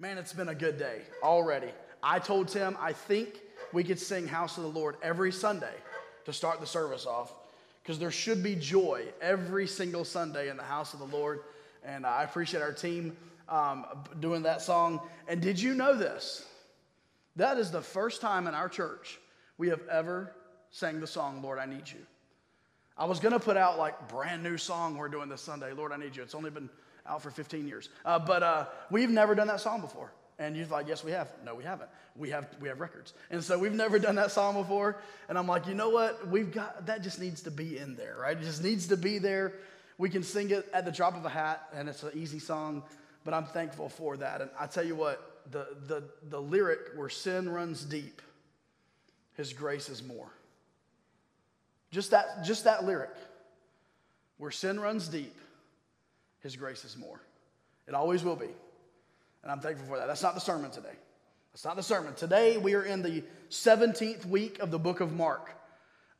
Man, 0.00 0.16
it's 0.16 0.32
been 0.32 0.48
a 0.48 0.54
good 0.54 0.78
day 0.78 1.02
already. 1.22 1.68
I 2.02 2.20
told 2.20 2.48
Tim 2.48 2.74
I 2.80 2.94
think 2.94 3.38
we 3.74 3.84
could 3.84 3.98
sing 3.98 4.26
House 4.26 4.56
of 4.56 4.62
the 4.62 4.70
Lord 4.70 4.96
every 5.02 5.30
Sunday 5.30 5.74
to 6.24 6.32
start 6.32 6.58
the 6.58 6.66
service 6.66 7.04
off 7.04 7.34
because 7.82 7.98
there 7.98 8.10
should 8.10 8.42
be 8.42 8.54
joy 8.54 9.04
every 9.20 9.66
single 9.66 10.06
Sunday 10.06 10.48
in 10.48 10.56
the 10.56 10.62
house 10.62 10.94
of 10.94 11.00
the 11.00 11.06
Lord. 11.14 11.40
And 11.84 12.06
I 12.06 12.22
appreciate 12.22 12.62
our 12.62 12.72
team 12.72 13.14
um, 13.46 13.84
doing 14.20 14.44
that 14.44 14.62
song. 14.62 15.02
And 15.28 15.42
did 15.42 15.60
you 15.60 15.74
know 15.74 15.94
this? 15.94 16.46
That 17.36 17.58
is 17.58 17.70
the 17.70 17.82
first 17.82 18.22
time 18.22 18.46
in 18.46 18.54
our 18.54 18.70
church 18.70 19.18
we 19.58 19.68
have 19.68 19.86
ever 19.86 20.32
sang 20.70 21.00
the 21.00 21.06
song, 21.06 21.42
Lord, 21.42 21.58
I 21.58 21.66
Need 21.66 21.90
You. 21.90 22.00
I 22.96 23.04
was 23.04 23.20
going 23.20 23.32
to 23.32 23.40
put 23.40 23.58
out 23.58 23.76
like 23.76 24.08
brand 24.08 24.42
new 24.42 24.56
song 24.56 24.96
we're 24.96 25.08
doing 25.10 25.28
this 25.28 25.42
Sunday, 25.42 25.74
Lord, 25.74 25.92
I 25.92 25.98
Need 25.98 26.16
You. 26.16 26.22
It's 26.22 26.34
only 26.34 26.48
been 26.48 26.70
out 27.10 27.22
for 27.22 27.30
15 27.30 27.66
years. 27.66 27.88
Uh, 28.04 28.18
but 28.18 28.42
uh, 28.42 28.66
we've 28.90 29.10
never 29.10 29.34
done 29.34 29.48
that 29.48 29.60
song 29.60 29.80
before. 29.80 30.12
And 30.38 30.56
you're 30.56 30.66
like, 30.66 30.88
yes, 30.88 31.04
we 31.04 31.10
have. 31.10 31.28
No, 31.44 31.54
we 31.54 31.64
haven't. 31.64 31.90
We 32.16 32.30
have, 32.30 32.48
we 32.60 32.68
have 32.68 32.80
records. 32.80 33.12
And 33.30 33.44
so 33.44 33.58
we've 33.58 33.74
never 33.74 33.98
done 33.98 34.14
that 34.14 34.30
song 34.30 34.54
before. 34.54 34.96
And 35.28 35.36
I'm 35.36 35.46
like, 35.46 35.66
you 35.66 35.74
know 35.74 35.90
what? 35.90 36.28
We've 36.28 36.50
got, 36.50 36.86
that 36.86 37.02
just 37.02 37.20
needs 37.20 37.42
to 37.42 37.50
be 37.50 37.76
in 37.76 37.94
there, 37.94 38.16
right? 38.18 38.36
It 38.36 38.42
just 38.42 38.62
needs 38.62 38.86
to 38.88 38.96
be 38.96 39.18
there. 39.18 39.52
We 39.98 40.08
can 40.08 40.22
sing 40.22 40.50
it 40.50 40.66
at 40.72 40.86
the 40.86 40.92
drop 40.92 41.14
of 41.14 41.26
a 41.26 41.28
hat, 41.28 41.68
and 41.74 41.86
it's 41.86 42.02
an 42.02 42.12
easy 42.14 42.38
song, 42.38 42.82
but 43.22 43.34
I'm 43.34 43.44
thankful 43.44 43.90
for 43.90 44.16
that. 44.16 44.40
And 44.40 44.50
I 44.58 44.66
tell 44.66 44.84
you 44.84 44.94
what, 44.94 45.42
the, 45.50 45.66
the, 45.86 46.04
the 46.30 46.40
lyric 46.40 46.78
where 46.96 47.10
sin 47.10 47.46
runs 47.46 47.84
deep, 47.84 48.22
his 49.36 49.52
grace 49.52 49.90
is 49.90 50.02
more. 50.02 50.30
Just 51.90 52.12
that, 52.12 52.44
just 52.44 52.64
that 52.64 52.84
lyric. 52.84 53.10
Where 54.38 54.50
sin 54.50 54.80
runs 54.80 55.06
deep, 55.08 55.36
his 56.42 56.56
grace 56.56 56.84
is 56.84 56.96
more. 56.96 57.20
It 57.86 57.94
always 57.94 58.24
will 58.24 58.36
be. 58.36 58.48
And 59.42 59.50
I'm 59.50 59.60
thankful 59.60 59.86
for 59.86 59.98
that. 59.98 60.06
That's 60.06 60.22
not 60.22 60.34
the 60.34 60.40
sermon 60.40 60.70
today. 60.70 60.94
That's 61.52 61.64
not 61.64 61.76
the 61.76 61.82
sermon. 61.82 62.14
Today, 62.14 62.56
we 62.58 62.74
are 62.74 62.82
in 62.82 63.02
the 63.02 63.24
17th 63.50 64.26
week 64.26 64.58
of 64.60 64.70
the 64.70 64.78
book 64.78 65.00
of 65.00 65.12
Mark. 65.12 65.50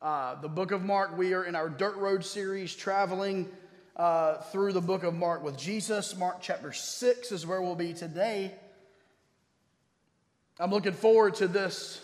Uh, 0.01 0.41
the 0.41 0.49
book 0.49 0.71
of 0.71 0.83
Mark, 0.83 1.17
we 1.17 1.33
are 1.33 1.43
in 1.43 1.55
our 1.55 1.69
Dirt 1.69 1.95
Road 1.97 2.25
series, 2.25 2.75
traveling 2.75 3.47
uh, 3.95 4.37
through 4.51 4.73
the 4.73 4.81
book 4.81 5.03
of 5.03 5.13
Mark 5.13 5.43
with 5.43 5.57
Jesus. 5.57 6.17
Mark 6.17 6.37
chapter 6.41 6.73
6 6.73 7.31
is 7.31 7.45
where 7.45 7.61
we'll 7.61 7.75
be 7.75 7.93
today. 7.93 8.51
I'm 10.59 10.71
looking 10.71 10.93
forward 10.93 11.35
to 11.35 11.47
this 11.47 12.03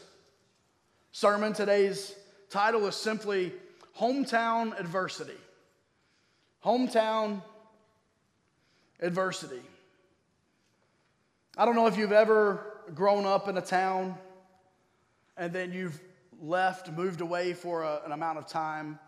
sermon. 1.12 1.54
Today's 1.54 2.16
title 2.50 2.86
is 2.88 2.96
simply 2.96 3.52
Hometown 4.00 4.80
Adversity. 4.80 5.38
Hometown 6.64 7.42
Adversity. 9.00 9.62
I 11.58 11.66
don't 11.66 11.76
know 11.76 11.88
if 11.88 11.98
you've 11.98 12.12
ever 12.12 12.66
grown 12.94 13.26
up 13.26 13.48
in 13.48 13.58
a 13.58 13.62
town 13.62 14.16
and 15.38 15.54
then 15.54 15.72
you've 15.72 16.00
left, 16.42 16.92
moved 16.92 17.22
away 17.22 17.54
for 17.54 17.84
a, 17.84 18.02
an 18.06 18.12
amount 18.12 18.38
of 18.38 18.48
time, 18.48 19.00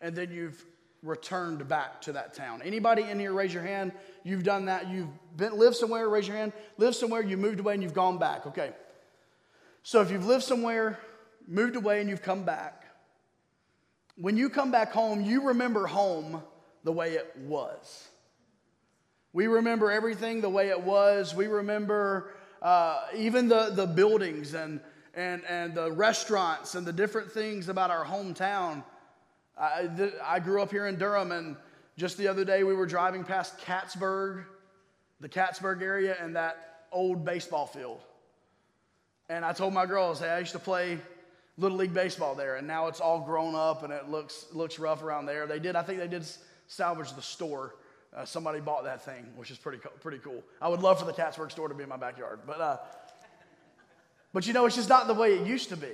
and 0.00 0.14
then 0.14 0.30
you've 0.30 0.64
returned 1.02 1.66
back 1.68 2.00
to 2.02 2.12
that 2.12 2.34
town. 2.34 2.62
Anybody 2.62 3.02
in 3.02 3.18
here 3.18 3.32
raise 3.32 3.52
your 3.52 3.62
hand? 3.62 3.92
You've 4.24 4.42
done 4.42 4.66
that. 4.66 4.88
You've 4.88 5.08
been 5.36 5.58
lived 5.58 5.76
somewhere, 5.76 6.08
raise 6.08 6.26
your 6.26 6.36
hand. 6.36 6.52
Lived 6.78 6.96
somewhere, 6.96 7.22
you 7.22 7.36
moved 7.36 7.60
away 7.60 7.74
and 7.74 7.82
you've 7.82 7.94
gone 7.94 8.18
back. 8.18 8.46
Okay. 8.46 8.72
So 9.82 10.00
if 10.00 10.10
you've 10.10 10.26
lived 10.26 10.44
somewhere, 10.44 10.98
moved 11.46 11.76
away 11.76 12.00
and 12.00 12.10
you've 12.10 12.22
come 12.22 12.42
back, 12.42 12.84
when 14.16 14.36
you 14.36 14.48
come 14.48 14.70
back 14.70 14.92
home, 14.92 15.22
you 15.22 15.48
remember 15.48 15.86
home 15.86 16.42
the 16.84 16.92
way 16.92 17.12
it 17.12 17.34
was. 17.36 18.08
We 19.36 19.48
remember 19.48 19.90
everything 19.90 20.40
the 20.40 20.48
way 20.48 20.70
it 20.70 20.80
was. 20.80 21.34
We 21.34 21.46
remember 21.46 22.30
uh, 22.62 23.02
even 23.14 23.48
the, 23.48 23.68
the 23.68 23.86
buildings 23.86 24.54
and, 24.54 24.80
and, 25.12 25.44
and 25.46 25.74
the 25.74 25.92
restaurants 25.92 26.74
and 26.74 26.86
the 26.86 26.92
different 26.94 27.30
things 27.30 27.68
about 27.68 27.90
our 27.90 28.02
hometown. 28.02 28.82
I, 29.60 29.90
I 30.24 30.40
grew 30.40 30.62
up 30.62 30.70
here 30.70 30.86
in 30.86 30.96
Durham, 30.96 31.32
and 31.32 31.56
just 31.98 32.16
the 32.16 32.28
other 32.28 32.46
day 32.46 32.64
we 32.64 32.72
were 32.72 32.86
driving 32.86 33.24
past 33.24 33.58
Catsburg, 33.58 34.44
the 35.20 35.28
Catsburg 35.28 35.82
area, 35.82 36.16
and 36.18 36.34
that 36.34 36.86
old 36.90 37.22
baseball 37.22 37.66
field. 37.66 38.00
And 39.28 39.44
I 39.44 39.52
told 39.52 39.74
my 39.74 39.84
girls, 39.84 40.20
hey, 40.20 40.30
I 40.30 40.38
used 40.38 40.52
to 40.52 40.58
play 40.58 40.98
little 41.58 41.76
league 41.76 41.92
baseball 41.92 42.34
there, 42.34 42.56
and 42.56 42.66
now 42.66 42.86
it's 42.86 43.00
all 43.00 43.20
grown 43.20 43.54
up 43.54 43.82
and 43.82 43.92
it 43.92 44.08
looks 44.08 44.46
looks 44.54 44.78
rough 44.78 45.02
around 45.02 45.26
there. 45.26 45.46
They 45.46 45.58
did, 45.58 45.76
I 45.76 45.82
think 45.82 45.98
they 45.98 46.08
did 46.08 46.24
salvage 46.68 47.12
the 47.12 47.20
store 47.20 47.74
uh, 48.14 48.24
somebody 48.24 48.60
bought 48.60 48.84
that 48.84 49.04
thing, 49.04 49.26
which 49.36 49.50
is 49.50 49.58
pretty, 49.58 49.78
pretty 50.00 50.18
cool. 50.18 50.42
I 50.60 50.68
would 50.68 50.80
love 50.80 50.98
for 50.98 51.04
the 51.04 51.12
Catsburg 51.12 51.50
store 51.50 51.68
to 51.68 51.74
be 51.74 51.82
in 51.82 51.88
my 51.88 51.96
backyard. 51.96 52.40
But, 52.46 52.60
uh, 52.60 52.76
but 54.32 54.46
you 54.46 54.52
know, 54.52 54.66
it's 54.66 54.76
just 54.76 54.88
not 54.88 55.06
the 55.06 55.14
way 55.14 55.34
it 55.34 55.46
used 55.46 55.70
to 55.70 55.76
be. 55.76 55.92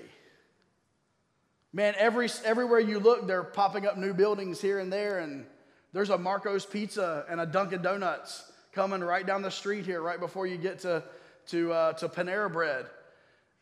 Man, 1.72 1.94
every, 1.96 2.28
everywhere 2.44 2.80
you 2.80 2.98
look, 2.98 3.26
they're 3.26 3.42
popping 3.42 3.86
up 3.86 3.96
new 3.96 4.12
buildings 4.12 4.60
here 4.60 4.78
and 4.78 4.92
there, 4.92 5.20
and 5.20 5.46
there's 5.92 6.10
a 6.10 6.18
Marco's 6.18 6.66
Pizza 6.66 7.24
and 7.30 7.40
a 7.40 7.46
Dunkin' 7.46 7.82
Donuts 7.82 8.50
coming 8.72 9.00
right 9.00 9.26
down 9.26 9.42
the 9.42 9.50
street 9.50 9.86
here, 9.86 10.02
right 10.02 10.20
before 10.20 10.46
you 10.46 10.58
get 10.58 10.80
to, 10.80 11.02
to, 11.48 11.72
uh, 11.72 11.92
to 11.94 12.08
Panera 12.08 12.52
Bread. 12.52 12.86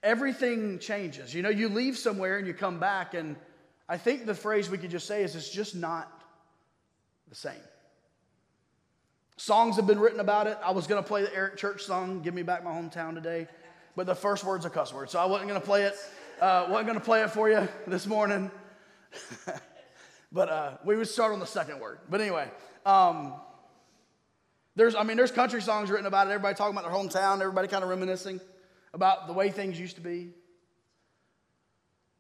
Everything 0.02 0.78
changes. 0.78 1.34
You 1.34 1.42
know, 1.42 1.50
you 1.50 1.68
leave 1.68 1.96
somewhere 1.96 2.38
and 2.38 2.46
you 2.46 2.54
come 2.54 2.80
back, 2.80 3.14
and 3.14 3.36
I 3.88 3.96
think 3.96 4.26
the 4.26 4.34
phrase 4.34 4.70
we 4.70 4.78
could 4.78 4.90
just 4.90 5.06
say 5.06 5.22
is 5.22 5.36
it's 5.36 5.50
just 5.50 5.76
not 5.76 6.10
the 7.28 7.34
same. 7.34 7.52
Songs 9.40 9.76
have 9.76 9.86
been 9.86 9.98
written 9.98 10.20
about 10.20 10.46
it. 10.48 10.58
I 10.62 10.72
was 10.72 10.86
going 10.86 11.02
to 11.02 11.08
play 11.08 11.22
the 11.22 11.34
Eric 11.34 11.56
Church 11.56 11.84
song, 11.84 12.20
Give 12.20 12.34
Me 12.34 12.42
Back 12.42 12.62
My 12.62 12.72
Hometown 12.72 13.14
today, 13.14 13.48
but 13.96 14.04
the 14.04 14.14
first 14.14 14.44
word's 14.44 14.66
a 14.66 14.70
cuss 14.70 14.92
word, 14.92 15.08
so 15.08 15.18
I 15.18 15.24
wasn't 15.24 15.48
going 15.48 15.58
to 15.58 15.66
play 15.66 15.84
it. 15.84 15.94
Uh, 16.42 16.66
wasn't 16.68 16.88
going 16.88 16.98
to 16.98 17.04
play 17.04 17.22
it 17.22 17.30
for 17.30 17.48
you 17.48 17.66
this 17.86 18.06
morning. 18.06 18.50
but 20.30 20.50
uh, 20.50 20.72
we 20.84 20.94
would 20.94 21.08
start 21.08 21.32
on 21.32 21.40
the 21.40 21.46
second 21.46 21.80
word. 21.80 22.00
But 22.10 22.20
anyway, 22.20 22.50
um, 22.84 23.32
there's, 24.76 24.94
I 24.94 25.04
mean, 25.04 25.16
there's 25.16 25.32
country 25.32 25.62
songs 25.62 25.90
written 25.90 26.04
about 26.04 26.26
it. 26.26 26.32
Everybody 26.32 26.54
talking 26.54 26.76
about 26.76 26.84
their 26.84 26.92
hometown, 26.92 27.40
everybody 27.40 27.66
kind 27.66 27.82
of 27.82 27.88
reminiscing 27.88 28.42
about 28.92 29.26
the 29.26 29.32
way 29.32 29.48
things 29.48 29.80
used 29.80 29.94
to 29.94 30.02
be. 30.02 30.34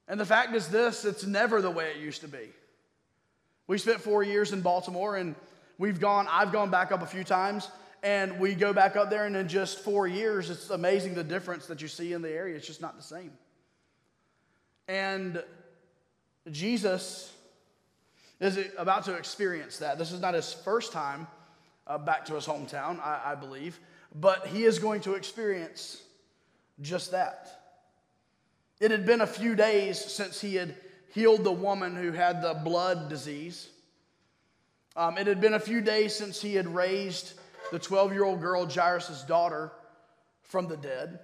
And 0.08 0.18
the 0.18 0.24
fact 0.24 0.54
is 0.54 0.68
this 0.68 1.04
it's 1.04 1.26
never 1.26 1.60
the 1.60 1.70
way 1.70 1.90
it 1.90 1.98
used 1.98 2.22
to 2.22 2.28
be. 2.28 2.48
We 3.66 3.76
spent 3.76 4.00
four 4.00 4.22
years 4.22 4.54
in 4.54 4.62
Baltimore, 4.62 5.16
and 5.16 5.34
We've 5.80 5.98
gone, 5.98 6.26
I've 6.30 6.52
gone 6.52 6.70
back 6.70 6.92
up 6.92 7.00
a 7.00 7.06
few 7.06 7.24
times, 7.24 7.66
and 8.02 8.38
we 8.38 8.54
go 8.54 8.74
back 8.74 8.96
up 8.96 9.08
there, 9.08 9.24
and 9.24 9.34
in 9.34 9.48
just 9.48 9.78
four 9.78 10.06
years, 10.06 10.50
it's 10.50 10.68
amazing 10.68 11.14
the 11.14 11.24
difference 11.24 11.68
that 11.68 11.80
you 11.80 11.88
see 11.88 12.12
in 12.12 12.20
the 12.20 12.30
area. 12.30 12.54
It's 12.54 12.66
just 12.66 12.82
not 12.82 12.98
the 12.98 13.02
same. 13.02 13.32
And 14.88 15.42
Jesus 16.50 17.32
is 18.40 18.58
about 18.76 19.06
to 19.06 19.14
experience 19.14 19.78
that. 19.78 19.96
This 19.96 20.12
is 20.12 20.20
not 20.20 20.34
his 20.34 20.52
first 20.52 20.92
time 20.92 21.26
uh, 21.86 21.96
back 21.96 22.26
to 22.26 22.34
his 22.34 22.44
hometown, 22.44 23.00
I, 23.00 23.32
I 23.32 23.34
believe, 23.34 23.80
but 24.14 24.48
he 24.48 24.64
is 24.64 24.78
going 24.78 25.00
to 25.00 25.14
experience 25.14 26.02
just 26.82 27.12
that. 27.12 27.78
It 28.80 28.90
had 28.90 29.06
been 29.06 29.22
a 29.22 29.26
few 29.26 29.54
days 29.54 29.98
since 29.98 30.42
he 30.42 30.56
had 30.56 30.74
healed 31.14 31.42
the 31.42 31.52
woman 31.52 31.96
who 31.96 32.12
had 32.12 32.42
the 32.42 32.52
blood 32.52 33.08
disease. 33.08 33.70
Um, 34.96 35.18
it 35.18 35.26
had 35.26 35.40
been 35.40 35.54
a 35.54 35.60
few 35.60 35.80
days 35.80 36.14
since 36.14 36.42
he 36.42 36.54
had 36.54 36.66
raised 36.66 37.34
the 37.70 37.78
12 37.78 38.12
year 38.12 38.24
old 38.24 38.40
girl, 38.40 38.66
Jairus' 38.66 39.22
daughter, 39.22 39.72
from 40.42 40.68
the 40.68 40.76
dead. 40.76 41.20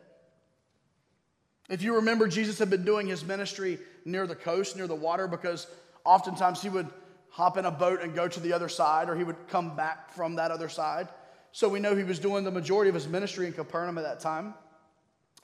If 1.68 1.82
you 1.82 1.96
remember, 1.96 2.28
Jesus 2.28 2.58
had 2.58 2.70
been 2.70 2.84
doing 2.84 3.08
his 3.08 3.24
ministry 3.24 3.78
near 4.04 4.26
the 4.26 4.36
coast, 4.36 4.76
near 4.76 4.86
the 4.86 4.94
water, 4.94 5.26
because 5.26 5.66
oftentimes 6.04 6.62
he 6.62 6.68
would 6.68 6.88
hop 7.30 7.56
in 7.56 7.64
a 7.64 7.70
boat 7.70 8.00
and 8.02 8.14
go 8.14 8.28
to 8.28 8.40
the 8.40 8.52
other 8.52 8.68
side, 8.68 9.10
or 9.10 9.16
he 9.16 9.24
would 9.24 9.48
come 9.48 9.74
back 9.74 10.10
from 10.14 10.36
that 10.36 10.52
other 10.52 10.68
side. 10.68 11.08
So 11.50 11.68
we 11.68 11.80
know 11.80 11.96
he 11.96 12.04
was 12.04 12.20
doing 12.20 12.44
the 12.44 12.50
majority 12.50 12.88
of 12.88 12.94
his 12.94 13.08
ministry 13.08 13.46
in 13.46 13.52
Capernaum 13.52 13.98
at 13.98 14.04
that 14.04 14.20
time, 14.20 14.54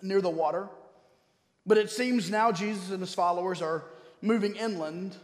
near 0.01 0.21
the 0.21 0.31
water. 0.31 0.69
But 1.67 1.79
it 1.79 1.91
seems 1.91 2.31
now 2.31 2.53
Jesus 2.53 2.91
and 2.91 3.01
his 3.01 3.15
followers 3.15 3.61
are 3.61 3.85
moving 4.21 4.55
inland, 4.55 5.17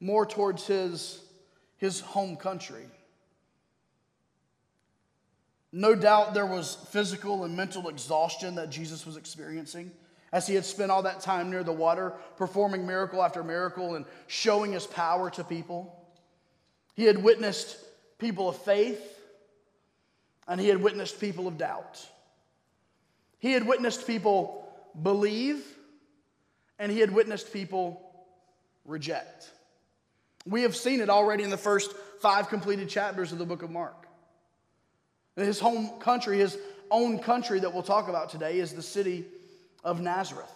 more 0.00 0.24
towards 0.24 0.66
his 0.66 1.20
his 1.84 2.00
home 2.00 2.34
country. 2.34 2.86
No 5.70 5.94
doubt 5.94 6.32
there 6.32 6.46
was 6.46 6.76
physical 6.90 7.44
and 7.44 7.54
mental 7.54 7.88
exhaustion 7.88 8.54
that 8.54 8.70
Jesus 8.70 9.04
was 9.04 9.18
experiencing 9.18 9.92
as 10.32 10.46
he 10.46 10.54
had 10.54 10.64
spent 10.64 10.90
all 10.90 11.02
that 11.02 11.20
time 11.20 11.50
near 11.50 11.62
the 11.62 11.72
water, 11.72 12.14
performing 12.38 12.86
miracle 12.86 13.22
after 13.22 13.44
miracle 13.44 13.96
and 13.96 14.06
showing 14.28 14.72
his 14.72 14.86
power 14.86 15.28
to 15.30 15.44
people. 15.44 15.94
He 16.94 17.04
had 17.04 17.22
witnessed 17.22 17.76
people 18.18 18.48
of 18.48 18.56
faith 18.56 19.02
and 20.48 20.58
he 20.58 20.68
had 20.68 20.80
witnessed 20.80 21.20
people 21.20 21.46
of 21.46 21.58
doubt. 21.58 22.00
He 23.40 23.52
had 23.52 23.66
witnessed 23.66 24.06
people 24.06 24.66
believe 25.02 25.62
and 26.78 26.90
he 26.90 27.00
had 27.00 27.12
witnessed 27.12 27.52
people 27.52 28.00
reject. 28.86 29.50
We 30.46 30.62
have 30.62 30.76
seen 30.76 31.00
it 31.00 31.08
already 31.08 31.42
in 31.42 31.50
the 31.50 31.56
first 31.56 31.92
five 32.20 32.48
completed 32.48 32.88
chapters 32.88 33.32
of 33.32 33.38
the 33.38 33.46
book 33.46 33.62
of 33.62 33.70
Mark. 33.70 34.06
His 35.36 35.58
home 35.58 35.98
country, 36.00 36.38
his 36.38 36.56
own 36.90 37.18
country 37.18 37.60
that 37.60 37.72
we'll 37.72 37.82
talk 37.82 38.08
about 38.08 38.30
today 38.30 38.58
is 38.58 38.72
the 38.72 38.82
city 38.82 39.24
of 39.82 40.00
Nazareth. 40.00 40.52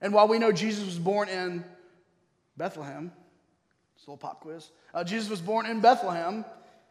And 0.00 0.12
while 0.12 0.28
we 0.28 0.38
know 0.38 0.52
Jesus 0.52 0.84
was 0.84 0.98
born 0.98 1.28
in 1.28 1.64
Bethlehem, 2.56 3.12
it's 3.96 4.06
a 4.06 4.10
little 4.10 4.16
pop 4.16 4.40
quiz. 4.40 4.70
Uh, 4.94 5.04
Jesus 5.04 5.28
was 5.28 5.40
born 5.40 5.66
in 5.66 5.80
Bethlehem, 5.80 6.44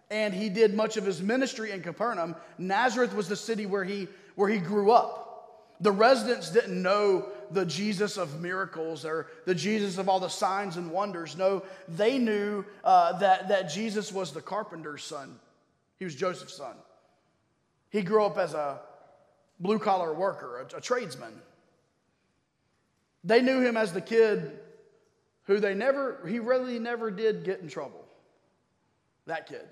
and 0.09 0.33
he 0.33 0.49
did 0.49 0.73
much 0.73 0.97
of 0.97 1.05
his 1.05 1.21
ministry 1.21 1.71
in 1.71 1.81
Capernaum. 1.81 2.35
Nazareth 2.57 3.13
was 3.13 3.27
the 3.27 3.35
city 3.35 3.65
where 3.65 3.83
he, 3.83 4.07
where 4.35 4.49
he 4.49 4.59
grew 4.59 4.91
up. 4.91 5.75
The 5.79 5.91
residents 5.91 6.51
didn't 6.51 6.81
know 6.81 7.27
the 7.51 7.65
Jesus 7.65 8.17
of 8.17 8.41
miracles 8.41 9.05
or 9.05 9.27
the 9.45 9.55
Jesus 9.55 9.97
of 9.97 10.09
all 10.09 10.19
the 10.19 10.27
signs 10.27 10.77
and 10.77 10.91
wonders. 10.91 11.37
No, 11.37 11.63
they 11.87 12.17
knew 12.17 12.65
uh, 12.83 13.17
that, 13.19 13.49
that 13.49 13.69
Jesus 13.69 14.11
was 14.11 14.31
the 14.31 14.41
carpenter's 14.41 15.03
son. 15.03 15.39
He 15.97 16.05
was 16.05 16.15
Joseph's 16.15 16.55
son. 16.55 16.75
He 17.89 18.01
grew 18.01 18.23
up 18.23 18.37
as 18.37 18.53
a 18.53 18.79
blue 19.59 19.79
collar 19.79 20.13
worker, 20.13 20.67
a, 20.73 20.77
a 20.77 20.81
tradesman. 20.81 21.33
They 23.23 23.41
knew 23.41 23.61
him 23.61 23.77
as 23.77 23.93
the 23.93 24.01
kid 24.01 24.59
who 25.45 25.59
they 25.59 25.73
never, 25.73 26.25
he 26.27 26.39
really 26.39 26.77
never 26.77 27.09
did 27.09 27.43
get 27.43 27.61
in 27.61 27.69
trouble. 27.69 28.05
That 29.25 29.47
kid. 29.47 29.65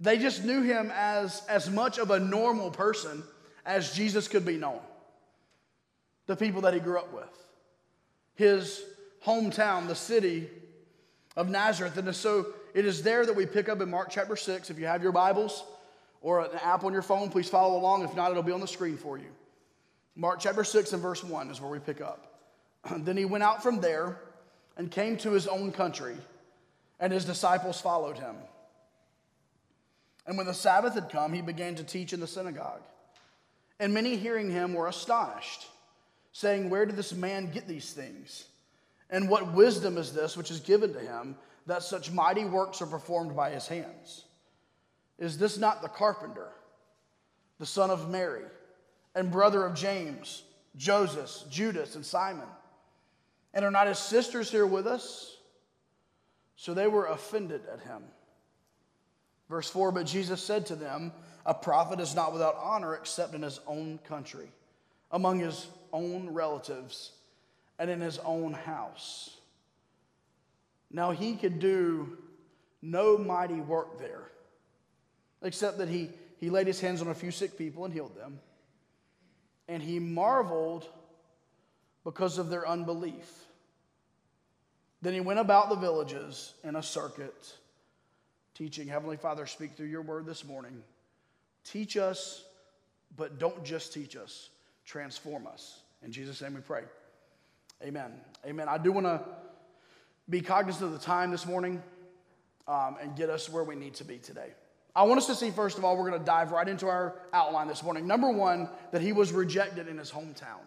They 0.00 0.18
just 0.18 0.44
knew 0.44 0.62
him 0.62 0.92
as 0.94 1.42
as 1.48 1.70
much 1.70 1.98
of 1.98 2.10
a 2.10 2.18
normal 2.18 2.70
person 2.70 3.22
as 3.64 3.94
Jesus 3.94 4.28
could 4.28 4.44
be 4.44 4.56
known. 4.56 4.80
The 6.26 6.36
people 6.36 6.62
that 6.62 6.74
he 6.74 6.80
grew 6.80 6.98
up 6.98 7.12
with. 7.12 7.24
His 8.34 8.82
hometown, 9.24 9.86
the 9.86 9.94
city 9.94 10.48
of 11.36 11.48
Nazareth. 11.48 11.96
And 11.96 12.14
so 12.14 12.46
it 12.74 12.84
is 12.84 13.02
there 13.02 13.24
that 13.26 13.34
we 13.34 13.46
pick 13.46 13.68
up 13.68 13.80
in 13.80 13.90
Mark 13.90 14.08
chapter 14.10 14.36
6. 14.36 14.70
If 14.70 14.78
you 14.78 14.86
have 14.86 15.02
your 15.02 15.12
Bibles 15.12 15.64
or 16.20 16.40
an 16.40 16.50
app 16.62 16.84
on 16.84 16.92
your 16.92 17.02
phone, 17.02 17.30
please 17.30 17.48
follow 17.48 17.78
along. 17.78 18.02
If 18.04 18.14
not, 18.16 18.30
it'll 18.30 18.42
be 18.42 18.52
on 18.52 18.60
the 18.60 18.66
screen 18.66 18.96
for 18.96 19.18
you. 19.18 19.30
Mark 20.16 20.40
chapter 20.40 20.64
6 20.64 20.92
and 20.92 21.02
verse 21.02 21.24
1 21.24 21.50
is 21.50 21.60
where 21.60 21.70
we 21.70 21.78
pick 21.78 22.00
up. 22.00 22.40
then 22.98 23.16
he 23.16 23.24
went 23.24 23.44
out 23.44 23.62
from 23.62 23.80
there 23.80 24.20
and 24.76 24.90
came 24.90 25.16
to 25.18 25.32
his 25.32 25.46
own 25.46 25.72
country, 25.72 26.16
and 27.00 27.12
his 27.12 27.24
disciples 27.24 27.80
followed 27.80 28.18
him. 28.18 28.36
And 30.26 30.36
when 30.36 30.46
the 30.46 30.54
Sabbath 30.54 30.94
had 30.94 31.10
come, 31.10 31.32
he 31.32 31.42
began 31.42 31.74
to 31.76 31.84
teach 31.84 32.12
in 32.12 32.20
the 32.20 32.26
synagogue. 32.26 32.80
And 33.78 33.92
many 33.92 34.16
hearing 34.16 34.50
him 34.50 34.74
were 34.74 34.88
astonished, 34.88 35.66
saying, 36.34 36.68
Where 36.68 36.84
did 36.84 36.96
this 36.96 37.14
man 37.14 37.50
get 37.50 37.66
these 37.66 37.94
things? 37.94 38.44
And 39.08 39.30
what 39.30 39.54
wisdom 39.54 39.96
is 39.96 40.12
this 40.12 40.36
which 40.36 40.50
is 40.50 40.60
given 40.60 40.92
to 40.92 41.00
him 41.00 41.36
that 41.66 41.82
such 41.82 42.10
mighty 42.10 42.44
works 42.44 42.82
are 42.82 42.86
performed 42.86 43.34
by 43.34 43.50
his 43.50 43.66
hands? 43.66 44.24
Is 45.18 45.38
this 45.38 45.56
not 45.56 45.80
the 45.80 45.88
carpenter, 45.88 46.48
the 47.58 47.66
son 47.66 47.90
of 47.90 48.10
Mary, 48.10 48.44
and 49.14 49.30
brother 49.30 49.64
of 49.64 49.74
James, 49.74 50.42
Joseph, 50.76 51.48
Judas, 51.48 51.94
and 51.94 52.04
Simon? 52.04 52.48
And 53.54 53.64
are 53.64 53.70
not 53.70 53.86
his 53.86 54.00
sisters 54.00 54.50
here 54.50 54.66
with 54.66 54.86
us? 54.86 55.36
So 56.56 56.74
they 56.74 56.88
were 56.88 57.06
offended 57.06 57.62
at 57.72 57.80
him. 57.80 58.02
Verse 59.48 59.70
4 59.70 59.92
But 59.92 60.06
Jesus 60.06 60.42
said 60.42 60.66
to 60.66 60.74
them, 60.74 61.12
A 61.46 61.54
prophet 61.54 62.00
is 62.00 62.16
not 62.16 62.32
without 62.32 62.56
honor 62.60 62.96
except 62.96 63.34
in 63.34 63.42
his 63.42 63.60
own 63.68 63.98
country, 64.08 64.50
among 65.14 65.38
his 65.38 65.68
own 65.92 66.28
relatives, 66.34 67.12
and 67.78 67.88
in 67.88 68.00
his 68.00 68.18
own 68.18 68.52
house. 68.52 69.30
Now 70.90 71.12
he 71.12 71.36
could 71.36 71.60
do 71.60 72.18
no 72.82 73.16
mighty 73.16 73.60
work 73.60 73.98
there, 74.00 74.30
except 75.40 75.78
that 75.78 75.88
he, 75.88 76.10
he 76.38 76.50
laid 76.50 76.66
his 76.66 76.80
hands 76.80 77.00
on 77.00 77.08
a 77.08 77.14
few 77.14 77.30
sick 77.30 77.56
people 77.56 77.84
and 77.84 77.94
healed 77.94 78.16
them. 78.16 78.40
And 79.68 79.80
he 79.80 80.00
marveled 80.00 80.86
because 82.02 82.36
of 82.38 82.50
their 82.50 82.68
unbelief. 82.68 83.44
Then 85.00 85.14
he 85.14 85.20
went 85.20 85.38
about 85.38 85.68
the 85.68 85.76
villages 85.76 86.54
in 86.64 86.74
a 86.74 86.82
circuit 86.82 87.54
teaching. 88.54 88.88
Heavenly 88.88 89.16
Father, 89.16 89.46
speak 89.46 89.76
through 89.76 89.86
your 89.86 90.02
word 90.02 90.26
this 90.26 90.44
morning. 90.44 90.82
Teach 91.64 91.96
us, 91.96 92.44
but 93.16 93.38
don't 93.38 93.64
just 93.64 93.92
teach 93.92 94.16
us, 94.16 94.50
transform 94.84 95.46
us. 95.46 95.80
In 96.02 96.12
Jesus' 96.12 96.40
name 96.42 96.54
we 96.54 96.60
pray. 96.60 96.82
Amen. 97.82 98.12
Amen. 98.46 98.68
I 98.68 98.78
do 98.78 98.92
want 98.92 99.06
to 99.06 99.20
be 100.28 100.40
cognizant 100.40 100.84
of 100.84 100.92
the 100.92 101.04
time 101.04 101.30
this 101.30 101.46
morning 101.46 101.82
um, 102.66 102.96
and 103.00 103.16
get 103.16 103.30
us 103.30 103.48
where 103.50 103.64
we 103.64 103.74
need 103.74 103.94
to 103.94 104.04
be 104.04 104.18
today. 104.18 104.52
I 104.96 105.02
want 105.02 105.18
us 105.18 105.26
to 105.26 105.34
see, 105.34 105.50
first 105.50 105.76
of 105.76 105.84
all, 105.84 105.96
we're 105.96 106.08
going 106.08 106.20
to 106.20 106.26
dive 106.26 106.52
right 106.52 106.68
into 106.68 106.86
our 106.86 107.16
outline 107.32 107.66
this 107.66 107.82
morning. 107.82 108.06
Number 108.06 108.30
one, 108.30 108.68
that 108.92 109.02
he 109.02 109.12
was 109.12 109.32
rejected 109.32 109.88
in 109.88 109.98
his 109.98 110.10
hometown. 110.10 110.62